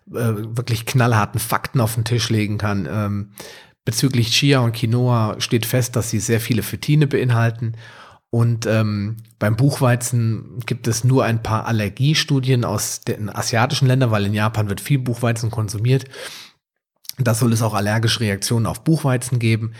[0.08, 2.88] äh, wirklich knallharten Fakten auf den Tisch legen kann.
[2.88, 3.30] Ähm,
[3.84, 7.74] bezüglich Chia und Quinoa steht fest, dass sie sehr viele Phytine beinhalten
[8.30, 14.26] und ähm, beim Buchweizen gibt es nur ein paar Allergiestudien aus den asiatischen Ländern, weil
[14.26, 16.04] in Japan wird viel Buchweizen konsumiert.
[17.18, 19.72] Da soll es auch allergische Reaktionen auf Buchweizen geben.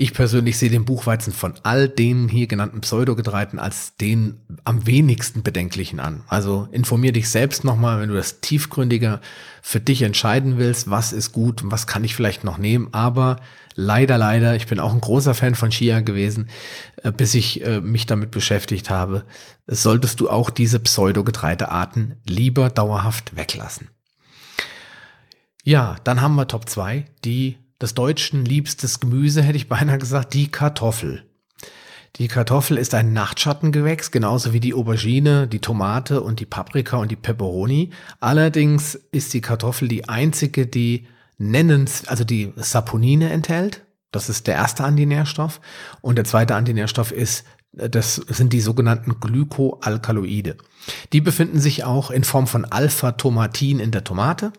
[0.00, 5.42] Ich persönlich sehe den Buchweizen von all den hier genannten Pseudogetreiden als den am wenigsten
[5.42, 6.22] bedenklichen an.
[6.28, 9.20] Also informier dich selbst nochmal, wenn du das tiefgründiger
[9.60, 12.90] für dich entscheiden willst, was ist gut und was kann ich vielleicht noch nehmen.
[12.92, 13.40] Aber
[13.74, 16.48] leider, leider, ich bin auch ein großer Fan von Chia gewesen,
[17.02, 19.24] äh, bis ich äh, mich damit beschäftigt habe,
[19.66, 23.88] solltest du auch diese Pseudogetreidearten lieber dauerhaft weglassen.
[25.64, 30.34] Ja, dann haben wir Top 2, die des Deutschen liebstes Gemüse, hätte ich beinahe gesagt,
[30.34, 31.24] die Kartoffel.
[32.16, 37.10] Die Kartoffel ist ein Nachtschattengewächs, genauso wie die Aubergine, die Tomate und die Paprika und
[37.10, 37.90] die Peperoni.
[38.18, 43.84] Allerdings ist die Kartoffel die einzige, die nennens, also die Saponine enthält.
[44.10, 45.60] Das ist der erste Antinährstoff.
[46.00, 50.56] Und der zweite Antinährstoff ist, das sind die sogenannten Glykoalkaloide.
[51.12, 54.52] Die befinden sich auch in Form von Alpha-Tomatin in der Tomate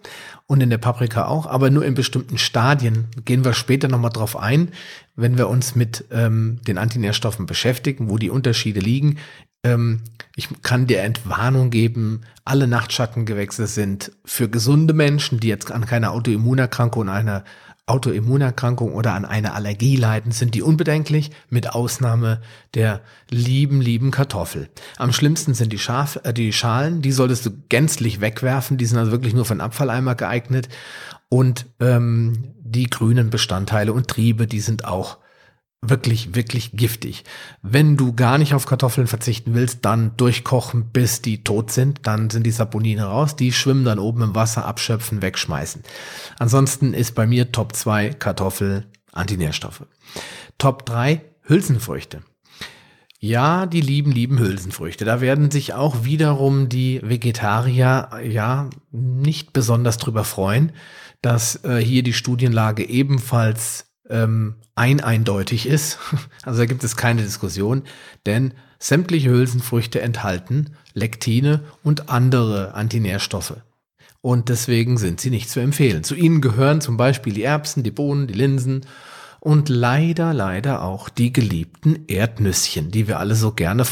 [0.46, 3.08] und in der Paprika auch, aber nur in bestimmten Stadien.
[3.26, 4.70] Gehen wir später nochmal drauf ein,
[5.16, 9.18] wenn wir uns mit ähm, den Antinährstoffen beschäftigen, wo die Unterschiede liegen.
[9.64, 10.02] Ähm,
[10.36, 16.12] ich kann dir Entwarnung geben, alle Nachtschattengewächse sind für gesunde Menschen, die jetzt an keiner
[16.12, 17.44] Autoimmunerkrankung und einer
[17.90, 22.42] Autoimmunerkrankung oder an einer Allergie leiden, sind die unbedenklich, mit Ausnahme
[22.74, 24.70] der lieben, lieben Kartoffel.
[24.98, 28.98] Am schlimmsten sind die, Schaf, äh, die Schalen, die solltest du gänzlich wegwerfen, die sind
[28.98, 30.70] also wirklich nur für einen Abfalleimer geeignet.
[31.30, 35.19] Und ähm, die grünen Bestandteile und Triebe, die sind auch
[35.82, 37.24] wirklich, wirklich giftig.
[37.62, 42.02] Wenn du gar nicht auf Kartoffeln verzichten willst, dann durchkochen, bis die tot sind.
[42.04, 43.36] Dann sind die Saponine raus.
[43.36, 45.84] Die schwimmen dann oben im Wasser, abschöpfen, wegschmeißen.
[46.38, 49.86] Ansonsten ist bei mir Top 2 Kartoffel, Antinährstoffe.
[50.58, 52.22] Top 3 Hülsenfrüchte.
[53.22, 55.04] Ja, die lieben, lieben Hülsenfrüchte.
[55.04, 60.72] Da werden sich auch wiederum die Vegetarier ja nicht besonders drüber freuen,
[61.22, 66.00] dass äh, hier die Studienlage ebenfalls ähm, ein eindeutig ist.
[66.44, 67.84] Also da gibt es keine Diskussion,
[68.26, 73.58] denn sämtliche Hülsenfrüchte enthalten Lektine und andere Antinährstoffe.
[74.22, 76.04] Und deswegen sind sie nicht zu empfehlen.
[76.04, 78.86] Zu ihnen gehören zum Beispiel die Erbsen, die Bohnen, die Linsen
[79.40, 83.86] und leider, leider auch die geliebten Erdnüsschen, die wir alle so gerne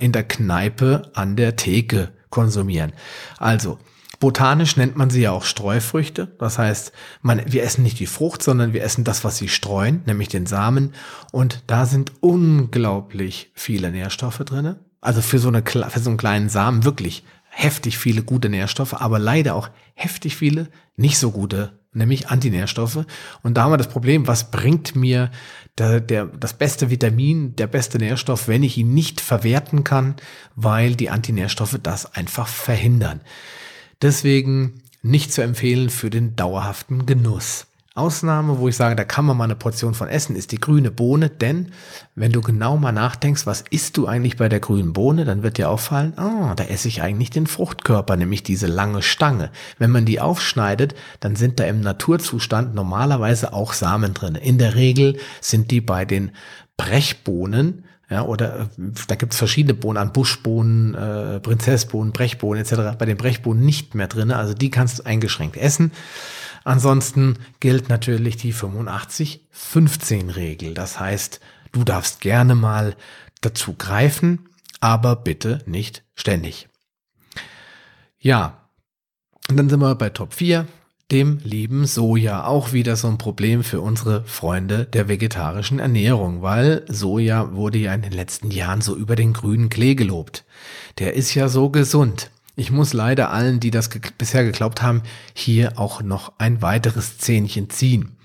[0.00, 2.92] in der Kneipe an der Theke konsumieren.
[3.38, 3.78] Also,
[4.24, 6.28] Botanisch nennt man sie ja auch Streufrüchte.
[6.38, 10.00] Das heißt, man, wir essen nicht die Frucht, sondern wir essen das, was sie streuen,
[10.06, 10.94] nämlich den Samen.
[11.30, 14.80] Und da sind unglaublich viele Nährstoffe drinne.
[15.02, 19.18] Also für so, eine, für so einen kleinen Samen wirklich heftig viele gute Nährstoffe, aber
[19.18, 23.04] leider auch heftig viele nicht so gute, nämlich Antinährstoffe.
[23.42, 25.32] Und da haben wir das Problem, was bringt mir
[25.76, 30.14] der, der, das beste Vitamin, der beste Nährstoff, wenn ich ihn nicht verwerten kann,
[30.56, 33.20] weil die Antinährstoffe das einfach verhindern.
[34.04, 37.68] Deswegen nicht zu empfehlen für den dauerhaften Genuss.
[37.94, 40.90] Ausnahme, wo ich sage, da kann man mal eine Portion von essen, ist die grüne
[40.90, 41.72] Bohne, denn
[42.14, 45.56] wenn du genau mal nachdenkst, was isst du eigentlich bei der grünen Bohne, dann wird
[45.56, 49.50] dir auffallen, ah, da esse ich eigentlich den Fruchtkörper, nämlich diese lange Stange.
[49.78, 54.34] Wenn man die aufschneidet, dann sind da im Naturzustand normalerweise auch Samen drin.
[54.34, 56.32] In der Regel sind die bei den
[56.76, 58.66] Brechbohnen ja, oder äh,
[59.08, 62.96] da gibt's verschiedene Bohnen an Buschbohnen, äh, Prinzessbohnen, Brechbohnen etc.
[62.96, 65.90] Bei den Brechbohnen nicht mehr drin, also die kannst du eingeschränkt essen.
[66.62, 70.74] Ansonsten gilt natürlich die 85-15-Regel.
[70.74, 71.40] Das heißt,
[71.72, 72.94] du darfst gerne mal
[73.40, 74.48] dazu greifen,
[74.78, 76.68] aber bitte nicht ständig.
[78.20, 78.68] Ja,
[79.48, 80.68] und dann sind wir bei Top 4
[81.10, 82.46] dem lieben Soja.
[82.46, 87.94] Auch wieder so ein Problem für unsere Freunde der vegetarischen Ernährung, weil Soja wurde ja
[87.94, 90.44] in den letzten Jahren so über den grünen Klee gelobt.
[90.98, 92.30] Der ist ja so gesund.
[92.56, 95.02] Ich muss leider allen, die das ge bisher geglaubt haben,
[95.34, 98.16] hier auch noch ein weiteres Zähnchen ziehen.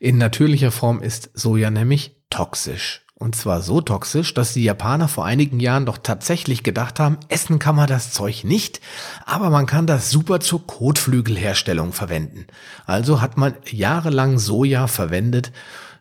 [0.00, 3.02] In natürlicher Form ist Soja nämlich toxisch.
[3.20, 7.58] Und zwar so toxisch, dass die Japaner vor einigen Jahren doch tatsächlich gedacht haben, essen
[7.58, 8.80] kann man das Zeug nicht,
[9.26, 12.46] aber man kann das super zur Kotflügelherstellung verwenden.
[12.86, 15.50] Also hat man jahrelang Soja verwendet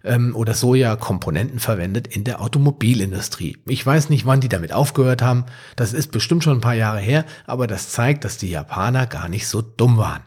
[0.08, 3.58] ähm, oder Soja-Komponenten verwendet in der Automobilindustrie.
[3.66, 5.46] Ich weiß nicht, wann die damit aufgehört haben.
[5.76, 9.30] Das ist bestimmt schon ein paar Jahre her, aber das zeigt, dass die Japaner gar
[9.30, 10.22] nicht so dumm waren.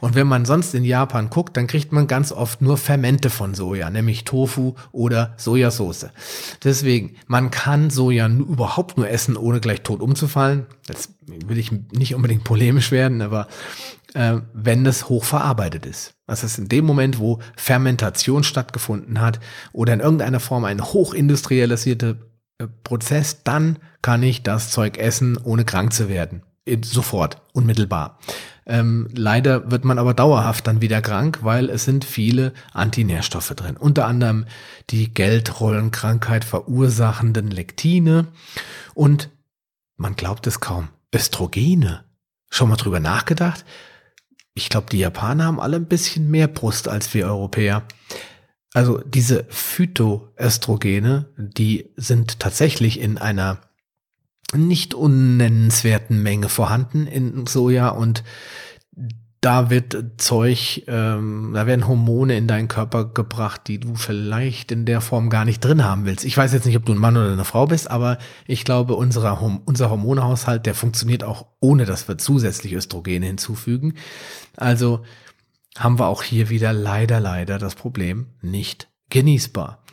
[0.00, 3.54] Und wenn man sonst in Japan guckt, dann kriegt man ganz oft nur Fermente von
[3.54, 6.06] Soja, nämlich Tofu oder Sojasauce.
[6.64, 10.66] Deswegen, man kann Soja überhaupt nur essen, ohne gleich tot umzufallen.
[10.88, 13.48] Jetzt will ich nicht unbedingt polemisch werden, aber
[14.14, 16.17] äh, wenn es hochverarbeitet ist.
[16.28, 19.40] Das ist in dem Moment, wo Fermentation stattgefunden hat
[19.72, 22.16] oder in irgendeiner Form ein hochindustrialisierter
[22.58, 26.42] äh, Prozess, dann kann ich das Zeug essen, ohne krank zu werden.
[26.82, 28.18] Sofort, unmittelbar.
[28.66, 33.78] Ähm, leider wird man aber dauerhaft dann wieder krank, weil es sind viele Antinährstoffe drin.
[33.78, 34.44] Unter anderem
[34.90, 38.26] die Geldrollenkrankheit verursachenden Lektine
[38.92, 39.30] und
[39.96, 42.04] man glaubt es kaum, Östrogene.
[42.50, 43.64] Schon mal drüber nachgedacht?
[44.58, 47.84] Ich glaube, die Japaner haben alle ein bisschen mehr Brust als wir Europäer.
[48.74, 53.60] Also diese Phytoöstrogene, die sind tatsächlich in einer
[54.52, 58.24] nicht unnennenswerten Menge vorhanden in Soja und
[59.40, 64.84] da wird Zeug, ähm, da werden Hormone in deinen Körper gebracht, die du vielleicht in
[64.84, 66.24] der Form gar nicht drin haben willst.
[66.24, 68.94] Ich weiß jetzt nicht, ob du ein Mann oder eine Frau bist, aber ich glaube,
[68.94, 73.94] unsere, unser Hormonhaushalt, der funktioniert auch ohne, dass wir zusätzlich Östrogene hinzufügen.
[74.56, 75.04] Also
[75.78, 79.84] haben wir auch hier wieder leider, leider das Problem nicht genießbar.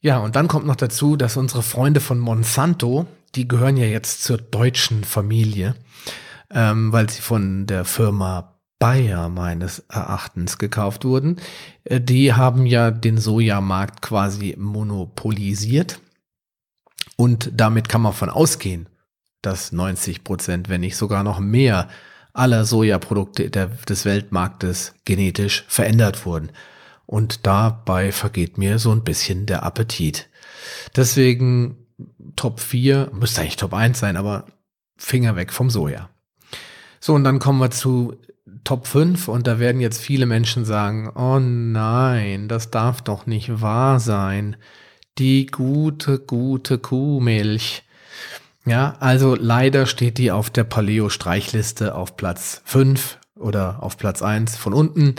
[0.00, 4.24] Ja, und dann kommt noch dazu, dass unsere Freunde von Monsanto, die gehören ja jetzt
[4.24, 5.76] zur deutschen Familie,
[6.50, 11.36] ähm, weil sie von der Firma Bayer meines Erachtens gekauft wurden.
[11.84, 16.00] Äh, die haben ja den Sojamarkt quasi monopolisiert.
[17.16, 18.88] Und damit kann man von ausgehen,
[19.40, 21.88] dass 90 Prozent, wenn nicht sogar noch mehr
[22.34, 26.50] aller Sojaprodukte der, des Weltmarktes genetisch verändert wurden.
[27.06, 30.28] Und dabei vergeht mir so ein bisschen der Appetit.
[30.94, 31.86] Deswegen
[32.34, 34.44] Top 4, müsste eigentlich Top 1 sein, aber
[34.98, 36.10] Finger weg vom Soja.
[37.00, 38.16] So, und dann kommen wir zu
[38.66, 43.62] Top 5 und da werden jetzt viele Menschen sagen, oh nein, das darf doch nicht
[43.62, 44.56] wahr sein.
[45.18, 47.84] Die gute, gute Kuhmilch.
[48.66, 54.56] Ja, also leider steht die auf der Paleo-Streichliste auf Platz 5 oder auf Platz 1
[54.56, 55.14] von unten.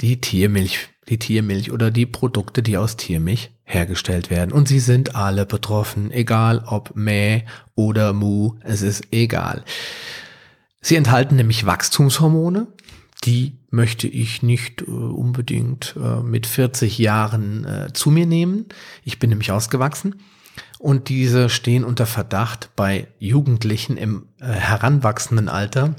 [0.00, 4.52] Die Tiermilch, die Tiermilch oder die Produkte, die aus Tiermilch hergestellt werden.
[4.52, 9.64] Und sie sind alle betroffen, egal ob Mäh oder Mu, es ist egal.
[10.80, 12.66] Sie enthalten nämlich Wachstumshormone.
[13.24, 18.66] Die möchte ich nicht äh, unbedingt äh, mit 40 Jahren äh, zu mir nehmen.
[19.04, 20.16] Ich bin nämlich ausgewachsen.
[20.78, 25.94] Und diese stehen unter Verdacht bei Jugendlichen im äh, heranwachsenden Alter.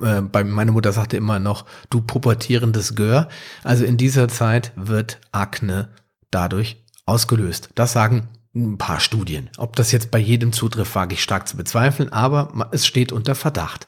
[0.00, 3.28] Äh, bei, meine Mutter sagte immer noch, du pubertierendes Gör.
[3.62, 5.90] Also in dieser Zeit wird Akne
[6.30, 7.68] dadurch ausgelöst.
[7.74, 9.50] Das sagen ein paar Studien.
[9.58, 13.34] Ob das jetzt bei jedem zutrifft, wage ich stark zu bezweifeln, aber es steht unter
[13.34, 13.86] Verdacht.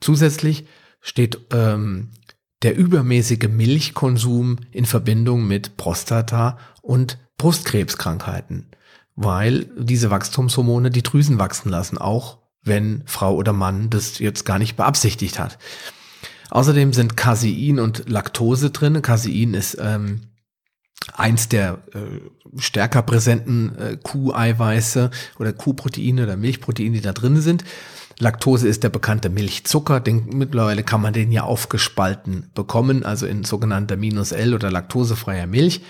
[0.00, 0.66] Zusätzlich
[1.00, 2.10] steht ähm,
[2.62, 8.66] der übermäßige Milchkonsum in Verbindung mit Prostata und Brustkrebskrankheiten,
[9.14, 14.58] weil diese Wachstumshormone die Drüsen wachsen lassen, auch wenn Frau oder Mann das jetzt gar
[14.58, 15.58] nicht beabsichtigt hat.
[16.50, 19.02] Außerdem sind Casein und Laktose drin.
[19.02, 20.22] Casein ist ähm,
[21.14, 27.64] eins der äh, stärker präsenten äh, Kuheiweiße oder Kuhproteine oder Milchproteine, die da drin sind.
[28.18, 33.44] Laktose ist der bekannte Milchzucker, den, mittlerweile kann man den ja aufgespalten bekommen, also in
[33.44, 35.82] sogenannter Minus L oder laktosefreier Milch.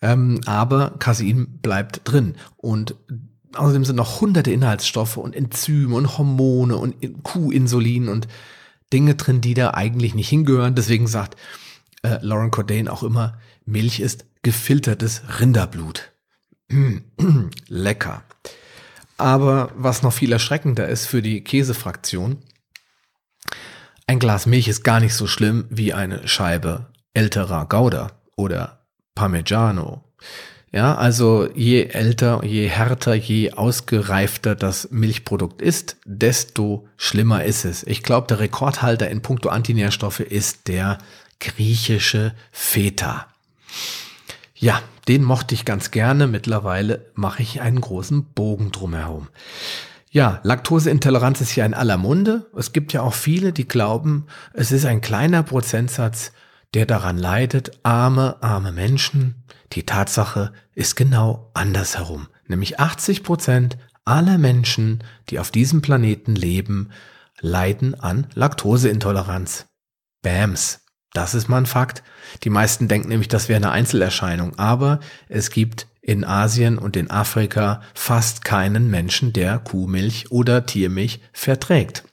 [0.00, 2.94] Ähm, aber Casein bleibt drin und
[3.54, 8.28] außerdem sind noch hunderte Inhaltsstoffe und Enzyme und Hormone und Kuhinsulin und
[8.92, 10.74] Dinge drin, die da eigentlich nicht hingehören.
[10.74, 11.36] Deswegen sagt
[12.02, 16.12] äh, Lauren Cordain auch immer, Milch ist gefiltertes Rinderblut.
[17.66, 18.22] Lecker.
[19.18, 22.44] Aber was noch viel erschreckender ist für die Käsefraktion,
[24.06, 30.04] ein Glas Milch ist gar nicht so schlimm wie eine Scheibe älterer Gouda oder Parmigiano.
[30.70, 37.82] Ja, also je älter, je härter, je ausgereifter das Milchprodukt ist, desto schlimmer ist es.
[37.82, 40.98] Ich glaube, der Rekordhalter in puncto Antinährstoffe ist der
[41.40, 43.26] griechische Feta.
[44.58, 46.26] Ja, den mochte ich ganz gerne.
[46.26, 49.28] Mittlerweile mache ich einen großen Bogen drumherum.
[50.10, 52.50] Ja, Laktoseintoleranz ist ja in aller Munde.
[52.56, 56.32] Es gibt ja auch viele, die glauben, es ist ein kleiner Prozentsatz,
[56.72, 57.78] der daran leidet.
[57.82, 59.44] Arme, arme Menschen.
[59.72, 62.28] Die Tatsache ist genau andersherum.
[62.46, 66.92] Nämlich 80 Prozent aller Menschen, die auf diesem Planeten leben,
[67.40, 69.66] leiden an Laktoseintoleranz.
[70.22, 70.85] Bams.
[71.16, 72.02] Das ist mal ein Fakt.
[72.44, 74.58] Die meisten denken nämlich, das wäre eine Einzelerscheinung.
[74.58, 75.00] Aber
[75.30, 82.04] es gibt in Asien und in Afrika fast keinen Menschen, der Kuhmilch oder Tiermilch verträgt.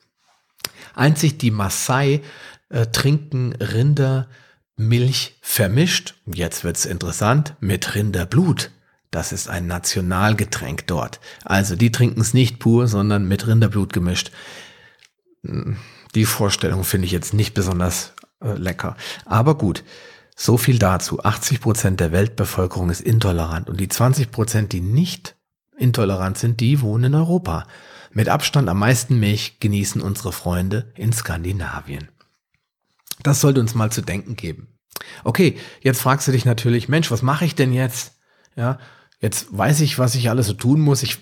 [0.96, 2.22] Einzig die Maasai
[2.70, 8.72] äh, trinken Rindermilch vermischt, jetzt wird's interessant, mit Rinderblut.
[9.12, 11.20] Das ist ein Nationalgetränk dort.
[11.44, 14.32] Also die trinken es nicht pur, sondern mit Rinderblut gemischt.
[15.46, 15.76] Hm,
[16.16, 18.14] die Vorstellung finde ich jetzt nicht besonders
[18.44, 18.96] äh, lecker.
[19.26, 19.84] Aber gut,
[20.36, 21.24] so viel dazu.
[21.24, 25.36] 80 Prozent der Weltbevölkerung ist intolerant und die 20 Prozent, die nicht
[25.78, 27.68] intolerant sind, die wohnen in Europa.
[28.12, 32.10] Mit Abstand am meisten Milch genießen unsere Freunde in Skandinavien.
[33.24, 34.68] Das sollte uns mal zu denken geben.
[35.24, 38.14] Okay, jetzt fragst du dich natürlich, Mensch, was mache ich denn jetzt?
[38.56, 38.80] Ja,
[39.20, 41.04] jetzt weiß ich, was ich alles so tun muss.
[41.04, 41.18] Ich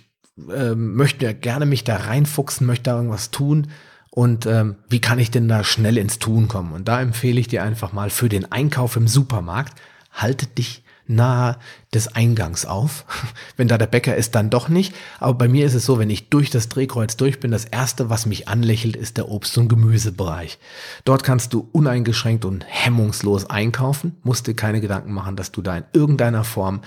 [0.49, 3.67] äh, möchte gerne mich da reinfuchsen, möchte da irgendwas tun
[4.11, 6.73] und ähm, wie kann ich denn da schnell ins Tun kommen?
[6.73, 9.79] Und da empfehle ich dir einfach mal für den Einkauf im Supermarkt,
[10.11, 11.57] halte dich nahe
[11.93, 13.05] des Eingangs auf.
[13.57, 14.93] Wenn da der Bäcker ist, dann doch nicht.
[15.19, 18.09] Aber bei mir ist es so, wenn ich durch das Drehkreuz durch bin, das erste,
[18.09, 20.59] was mich anlächelt, ist der Obst- und Gemüsebereich.
[21.05, 25.77] Dort kannst du uneingeschränkt und hemmungslos einkaufen, musst dir keine Gedanken machen, dass du da
[25.77, 26.81] in irgendeiner Form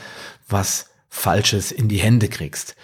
[0.48, 2.76] was Falsches in die Hände kriegst.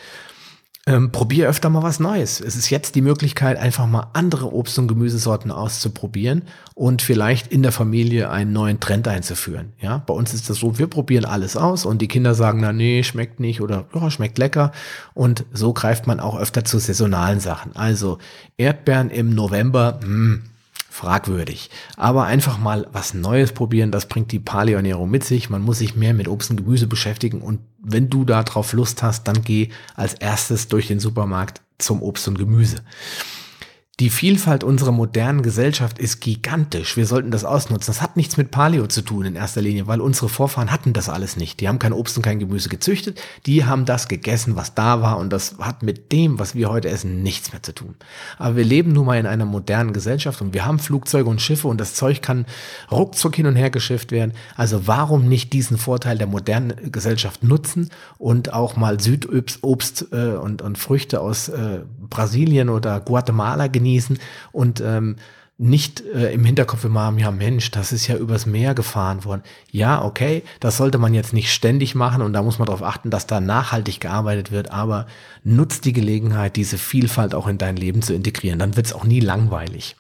[0.87, 2.41] Ähm, probier öfter mal was Neues.
[2.41, 7.63] Es ist jetzt die Möglichkeit, einfach mal andere Obst- und Gemüsesorten auszuprobieren und vielleicht in
[7.63, 9.75] der Familie einen neuen Trend einzuführen.
[9.79, 12.73] Ja, bei uns ist das so, wir probieren alles aus und die Kinder sagen, na
[12.73, 14.73] nee, schmeckt nicht oder ja, schmeckt lecker.
[15.13, 17.77] Und so greift man auch öfter zu saisonalen Sachen.
[17.77, 18.17] Also
[18.57, 20.43] Erdbeeren im November, mh, hm,
[20.91, 21.71] fragwürdig.
[21.97, 25.49] Aber einfach mal was Neues probieren, das bringt die Paleoernährung mit sich.
[25.49, 29.27] Man muss sich mehr mit Obst und Gemüse beschäftigen und wenn du darauf Lust hast,
[29.27, 32.83] dann geh als erstes durch den Supermarkt zum Obst und Gemüse.
[34.01, 36.97] Die Vielfalt unserer modernen Gesellschaft ist gigantisch.
[36.97, 37.89] Wir sollten das ausnutzen.
[37.89, 41.11] Das hat nichts mit Paleo zu tun in erster Linie, weil unsere Vorfahren hatten das
[41.11, 41.61] alles nicht.
[41.61, 43.21] Die haben kein Obst und kein Gemüse gezüchtet.
[43.45, 45.19] Die haben das gegessen, was da war.
[45.19, 47.95] Und das hat mit dem, was wir heute essen, nichts mehr zu tun.
[48.39, 51.69] Aber wir leben nun mal in einer modernen Gesellschaft und wir haben Flugzeuge und Schiffe
[51.69, 52.47] und das Zeug kann
[52.91, 54.33] ruckzuck hin und her geschifft werden.
[54.57, 60.63] Also warum nicht diesen Vorteil der modernen Gesellschaft nutzen und auch mal Südobst äh, und,
[60.63, 63.90] und Früchte aus äh, Brasilien oder Guatemala genießen?
[63.91, 64.19] Genießen
[64.53, 65.17] und ähm,
[65.59, 69.43] nicht äh, im Hinterkopf immer haben, ja Mensch, das ist ja übers Meer gefahren worden.
[69.71, 73.11] Ja, okay, das sollte man jetzt nicht ständig machen und da muss man darauf achten,
[73.11, 75.07] dass da nachhaltig gearbeitet wird, aber
[75.45, 78.59] nutzt die Gelegenheit, diese Vielfalt auch in dein Leben zu integrieren.
[78.59, 79.97] Dann wird es auch nie langweilig.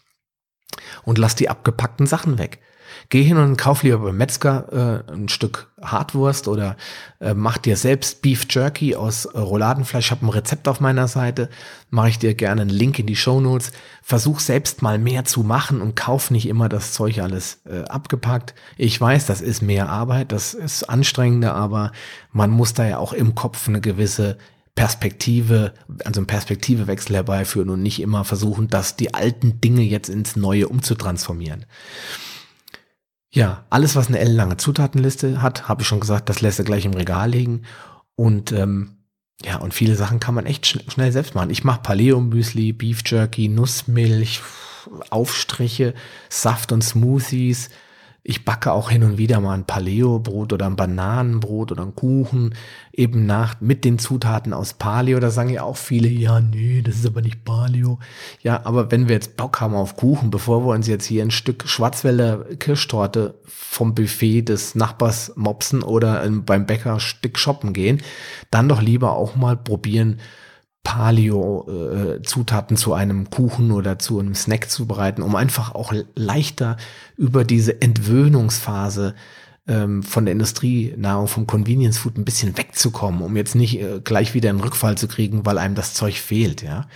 [1.03, 2.61] Und lass die abgepackten Sachen weg.
[3.09, 6.76] Geh hin und kauf lieber beim Metzger äh, ein Stück Hartwurst oder
[7.20, 10.07] äh, mach dir selbst Beef Jerky aus äh, Rouladenfleisch.
[10.07, 11.48] Ich habe ein Rezept auf meiner Seite,
[11.90, 13.72] mache ich dir gerne einen Link in die Show Notes.
[14.03, 18.55] Versuch selbst mal mehr zu machen und kauf nicht immer das Zeug alles äh, abgepackt.
[18.76, 21.92] Ich weiß, das ist mehr Arbeit, das ist anstrengender, aber
[22.33, 24.37] man muss da ja auch im Kopf eine gewisse
[24.75, 30.37] Perspektive, also einen Perspektivewechsel herbeiführen und nicht immer versuchen, dass die alten Dinge jetzt ins
[30.37, 31.67] Neue umzutransformieren.
[33.33, 36.85] Ja, alles, was eine ellenlange Zutatenliste hat, habe ich schon gesagt, das lässt er gleich
[36.85, 37.62] im Regal liegen.
[38.16, 38.96] Und ähm,
[39.42, 41.50] ja, und viele Sachen kann man echt schn schnell selbst machen.
[41.50, 44.40] Ich mache Paleo-Müsli, Beef Jerky, Nussmilch,
[45.10, 45.94] Aufstriche,
[46.28, 47.70] Saft und Smoothies,
[48.23, 52.54] ich backe auch hin und wieder mal ein Paleo-Brot oder ein Bananenbrot oder einen Kuchen
[52.92, 55.21] eben nach mit den Zutaten aus Paleo.
[55.21, 57.98] Da sagen ja auch viele, ja, nee, das ist aber nicht Paleo.
[58.42, 61.31] Ja, aber wenn wir jetzt Bock haben auf Kuchen, bevor wir uns jetzt hier ein
[61.31, 68.02] Stück Schwarzwälder Kirschtorte vom Buffet des Nachbars mopsen oder beim Bäcker Stück shoppen gehen,
[68.50, 70.21] dann doch lieber auch mal probieren,
[70.83, 76.76] Paleo-Zutaten zu einem Kuchen oder zu einem Snack zubereiten, um einfach auch leichter
[77.16, 79.14] über diese Entwöhnungsphase
[79.68, 84.35] ähm, von der Industrienahrung, vom Convenience Food ein bisschen wegzukommen, um jetzt nicht äh, gleich
[84.35, 86.88] wieder einen Rückfall zu kriegen, weil einem das Zeug fehlt, ja.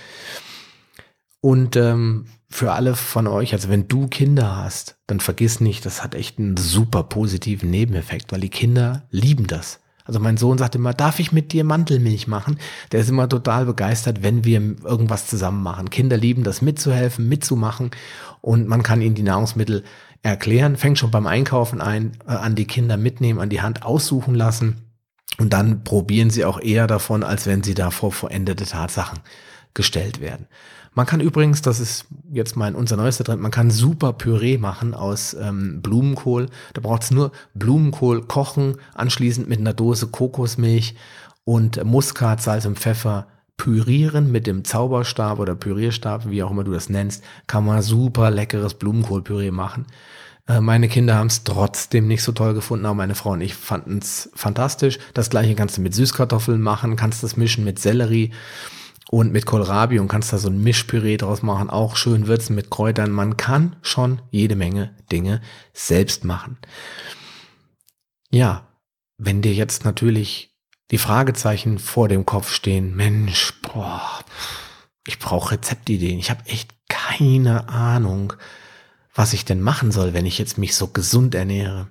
[1.40, 6.02] Und ähm, für alle von euch, also wenn du Kinder hast, dann vergiss nicht, das
[6.02, 9.80] hat echt einen super positiven Nebeneffekt, weil die Kinder lieben das.
[10.04, 12.58] Also mein Sohn sagt immer, darf ich mit dir Mantelmilch machen?
[12.92, 15.88] Der ist immer total begeistert, wenn wir irgendwas zusammen machen.
[15.88, 17.90] Kinder lieben das mitzuhelfen, mitzumachen
[18.42, 19.82] und man kann ihnen die Nahrungsmittel
[20.22, 24.34] erklären, fängt schon beim Einkaufen ein, äh, an die Kinder mitnehmen, an die Hand aussuchen
[24.34, 24.84] lassen
[25.38, 29.20] und dann probieren sie auch eher davon, als wenn sie da vor vollendete Tatsachen
[29.72, 30.46] gestellt werden.
[30.94, 34.94] Man kann übrigens, das ist jetzt mein unser neuester Trend, man kann super Püree machen
[34.94, 36.46] aus ähm, Blumenkohl.
[36.72, 40.94] Da braucht es nur Blumenkohl kochen, anschließend mit einer Dose Kokosmilch
[41.44, 43.26] und Muskat, Salz und Pfeffer
[43.56, 48.30] pürieren mit dem Zauberstab oder Pürierstab, wie auch immer du das nennst, kann man super
[48.30, 49.86] leckeres Blumenkohlpüree machen.
[50.48, 53.54] Äh, meine Kinder haben es trotzdem nicht so toll gefunden, aber meine Frau und ich
[53.54, 54.98] fanden es fantastisch.
[55.14, 58.32] Das gleiche kannst du mit Süßkartoffeln machen, kannst das mischen mit Sellerie
[59.14, 62.70] und mit Kohlrabi und kannst da so ein Mischpüree draus machen, auch schön würzen mit
[62.70, 63.12] Kräutern.
[63.12, 65.40] Man kann schon jede Menge Dinge
[65.72, 66.58] selbst machen.
[68.30, 68.66] Ja,
[69.16, 70.56] wenn dir jetzt natürlich
[70.90, 74.24] die Fragezeichen vor dem Kopf stehen, Mensch, boah,
[75.06, 76.18] ich brauche Rezeptideen.
[76.18, 78.32] Ich habe echt keine Ahnung,
[79.14, 81.86] was ich denn machen soll, wenn ich jetzt mich so gesund ernähre.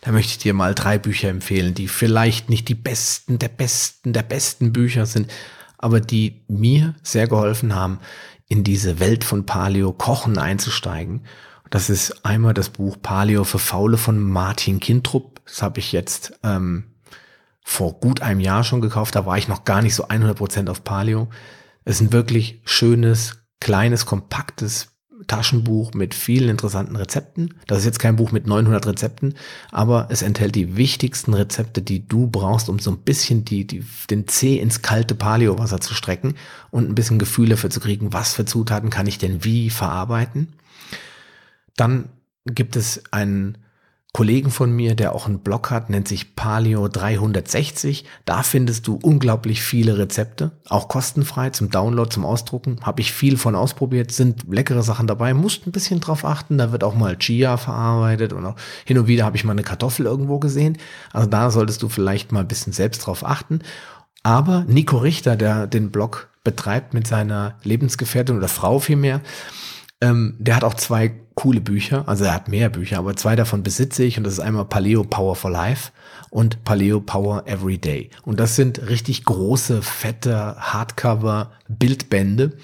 [0.00, 4.12] Da möchte ich dir mal drei Bücher empfehlen, die vielleicht nicht die besten der besten
[4.12, 5.30] der besten Bücher sind,
[5.78, 8.00] aber die mir sehr geholfen haben,
[8.48, 11.22] in diese Welt von Paleo Kochen einzusteigen.
[11.70, 15.40] Das ist einmal das Buch Paleo für Faule von Martin Kintrup.
[15.44, 16.84] Das habe ich jetzt ähm,
[17.62, 19.14] vor gut einem Jahr schon gekauft.
[19.14, 21.28] Da war ich noch gar nicht so 100% auf Paleo.
[21.84, 27.54] Es ist ein wirklich schönes, kleines, kompaktes Taschenbuch mit vielen interessanten Rezepten.
[27.66, 29.34] Das ist jetzt kein Buch mit 900 Rezepten,
[29.70, 33.84] aber es enthält die wichtigsten Rezepte, die du brauchst, um so ein bisschen die, die,
[34.10, 36.34] den Zeh ins kalte Paleo-Wasser zu strecken
[36.70, 40.54] und ein bisschen Gefühl dafür zu kriegen, was für Zutaten kann ich denn wie verarbeiten.
[41.76, 42.08] Dann
[42.46, 43.58] gibt es einen
[44.18, 48.04] Kollegen von mir, der auch einen Blog hat, nennt sich Paleo 360.
[48.24, 52.80] Da findest du unglaublich viele Rezepte, auch kostenfrei zum Download, zum Ausdrucken.
[52.82, 56.58] Habe ich viel von ausprobiert, sind leckere Sachen dabei, musst ein bisschen drauf achten.
[56.58, 59.62] Da wird auch mal Chia verarbeitet und auch hin und wieder habe ich mal eine
[59.62, 60.78] Kartoffel irgendwo gesehen.
[61.12, 63.60] Also da solltest du vielleicht mal ein bisschen selbst drauf achten.
[64.24, 69.20] Aber Nico Richter, der den Blog betreibt mit seiner Lebensgefährtin oder Frau vielmehr,
[70.00, 73.62] ähm, der hat auch zwei coole Bücher, also er hat mehr Bücher, aber zwei davon
[73.62, 75.92] besitze ich und das ist einmal Paleo Power for Life
[76.30, 78.10] und Paleo Power Every Day.
[78.24, 82.54] Und das sind richtig große, fette Hardcover Bildbände.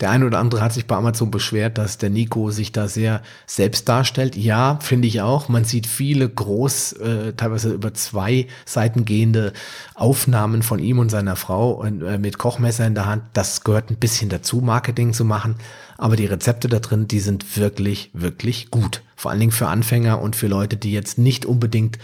[0.00, 3.22] Der eine oder andere hat sich bei Amazon beschwert, dass der Nico sich da sehr
[3.46, 4.36] selbst darstellt.
[4.36, 5.48] Ja, finde ich auch.
[5.48, 9.52] Man sieht viele groß, äh, teilweise über zwei Seiten gehende
[9.94, 13.22] Aufnahmen von ihm und seiner Frau und, äh, mit Kochmesser in der Hand.
[13.32, 15.56] Das gehört ein bisschen dazu, Marketing zu machen.
[15.98, 19.02] Aber die Rezepte da drin, die sind wirklich, wirklich gut.
[19.16, 21.98] Vor allen Dingen für Anfänger und für Leute, die jetzt nicht unbedingt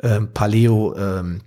[0.00, 1.40] ähm, Paleo ähm,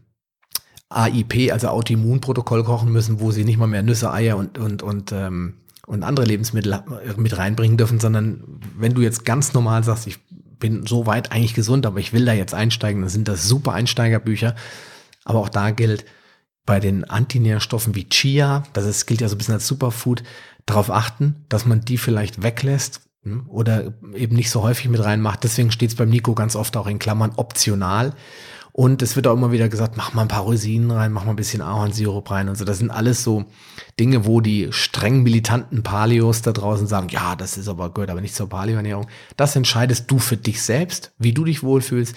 [0.90, 5.14] AIP, also Autoimmunprotokoll kochen müssen, wo sie nicht mal mehr Nüsse, Eier und, und, und,
[5.14, 5.56] ähm,
[5.88, 6.84] und andere Lebensmittel
[7.16, 8.44] mit reinbringen dürfen, sondern
[8.78, 10.20] wenn du jetzt ganz normal sagst, ich
[10.60, 13.72] bin so weit eigentlich gesund, aber ich will da jetzt einsteigen, dann sind das super
[13.72, 14.56] Einsteigerbücher.
[15.24, 16.06] Aber auch da gilt,
[16.66, 20.24] bei den Antinährstoffen wie Chia, das ist, gilt ja so ein bisschen als Superfood,
[20.66, 25.44] darauf achten, dass man die vielleicht weglässt hm, oder eben nicht so häufig mit reinmacht.
[25.44, 28.14] Deswegen steht es beim Nico ganz oft auch in Klammern optional.
[28.78, 31.30] Und es wird auch immer wieder gesagt, mach mal ein paar Rosinen rein, mach mal
[31.30, 32.66] ein bisschen Ahornsirup rein und so.
[32.66, 33.46] Das sind alles so
[33.98, 38.20] Dinge, wo die streng militanten Paleos da draußen sagen, ja, das ist aber gehört aber
[38.20, 39.08] nicht zur Paleo-Ernährung.
[39.38, 42.16] Das entscheidest du für dich selbst, wie du dich wohlfühlst.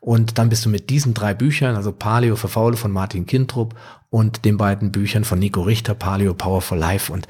[0.00, 3.74] Und dann bist du mit diesen drei Büchern, also Paleo für Faule von Martin Kintrup
[4.10, 7.26] und den beiden Büchern von Nico Richter, Paleo Power for Life und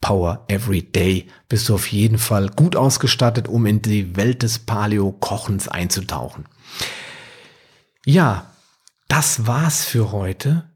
[0.00, 4.58] Power Every Day, bist du auf jeden Fall gut ausgestattet, um in die Welt des
[4.58, 6.46] Paleo-Kochens einzutauchen.
[8.04, 8.52] Ja,
[9.08, 10.70] das war's für heute.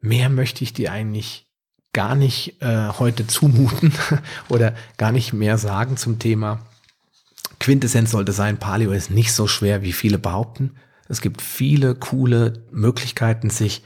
[0.00, 1.46] Mehr möchte ich dir eigentlich
[1.92, 3.92] gar nicht äh, heute zumuten
[4.48, 6.60] oder gar nicht mehr sagen zum Thema.
[7.62, 10.72] Quintessenz sollte sein, Paleo ist nicht so schwer, wie viele behaupten.
[11.08, 13.84] Es gibt viele coole Möglichkeiten, sich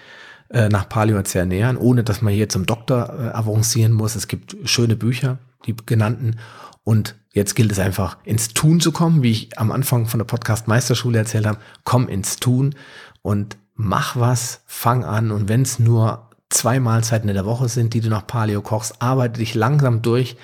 [0.49, 4.17] äh, nach Paleo zu ernähren, ohne dass man hier zum Doktor äh, avancieren muss.
[4.17, 6.37] Es gibt schöne Bücher, die genannten.
[6.85, 10.25] Und jetzt gilt es einfach, ins Tun zu kommen, wie ich am Anfang von der
[10.25, 11.59] Podcast Meisterschule erzählt habe.
[11.85, 12.75] Komm ins Tun
[13.21, 15.31] und mach was, fang an.
[15.31, 19.03] Und wenn es nur zwei Mahlzeiten in der Woche sind, die du nach Paleo kochst,
[19.03, 20.37] arbeite dich langsam durch,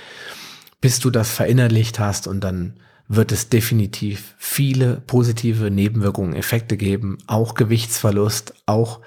[0.82, 2.74] bis du das verinnerlicht hast und dann
[3.08, 9.00] wird es definitiv viele positive Nebenwirkungen, Effekte geben, auch Gewichtsverlust, auch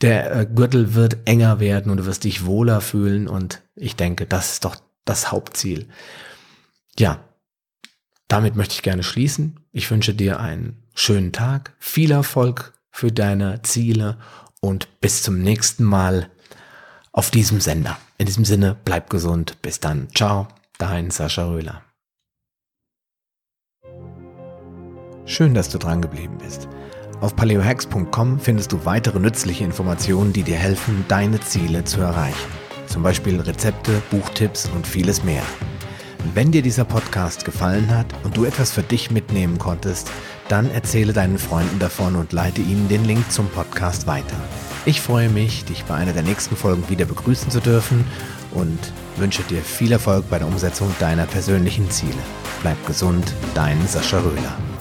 [0.00, 4.26] der äh, Gürtel wird enger werden und du wirst dich wohler fühlen und ich denke,
[4.26, 5.88] das ist doch das Hauptziel.
[6.98, 7.24] Ja,
[8.28, 9.60] damit möchte ich gerne schließen.
[9.72, 14.18] Ich wünsche dir einen schönen Tag, viel Erfolg für deine Ziele
[14.60, 16.30] und bis zum nächsten Mal
[17.12, 17.98] auf diesem Sender.
[18.18, 19.60] In diesem Sinne, bleib gesund.
[19.62, 20.08] Bis dann.
[20.14, 21.82] Ciao, dein Sascha Röhler.
[25.26, 26.68] Schön, dass du dran geblieben bist.
[27.20, 32.50] Auf paleohacks.com findest du weitere nützliche Informationen, die dir helfen, deine Ziele zu erreichen.
[32.86, 35.42] Zum Beispiel Rezepte, Buchtipps und vieles mehr.
[36.34, 40.10] Wenn dir dieser Podcast gefallen hat und du etwas für dich mitnehmen konntest,
[40.48, 44.36] dann erzähle deinen Freunden davon und leite ihnen den Link zum Podcast weiter.
[44.84, 48.04] Ich freue mich, dich bei einer der nächsten Folgen wieder begrüßen zu dürfen
[48.52, 48.78] und
[49.16, 52.12] wünsche dir viel Erfolg bei der Umsetzung deiner persönlichen Ziele.
[52.60, 54.73] Bleib gesund, dein Sascha Röhler.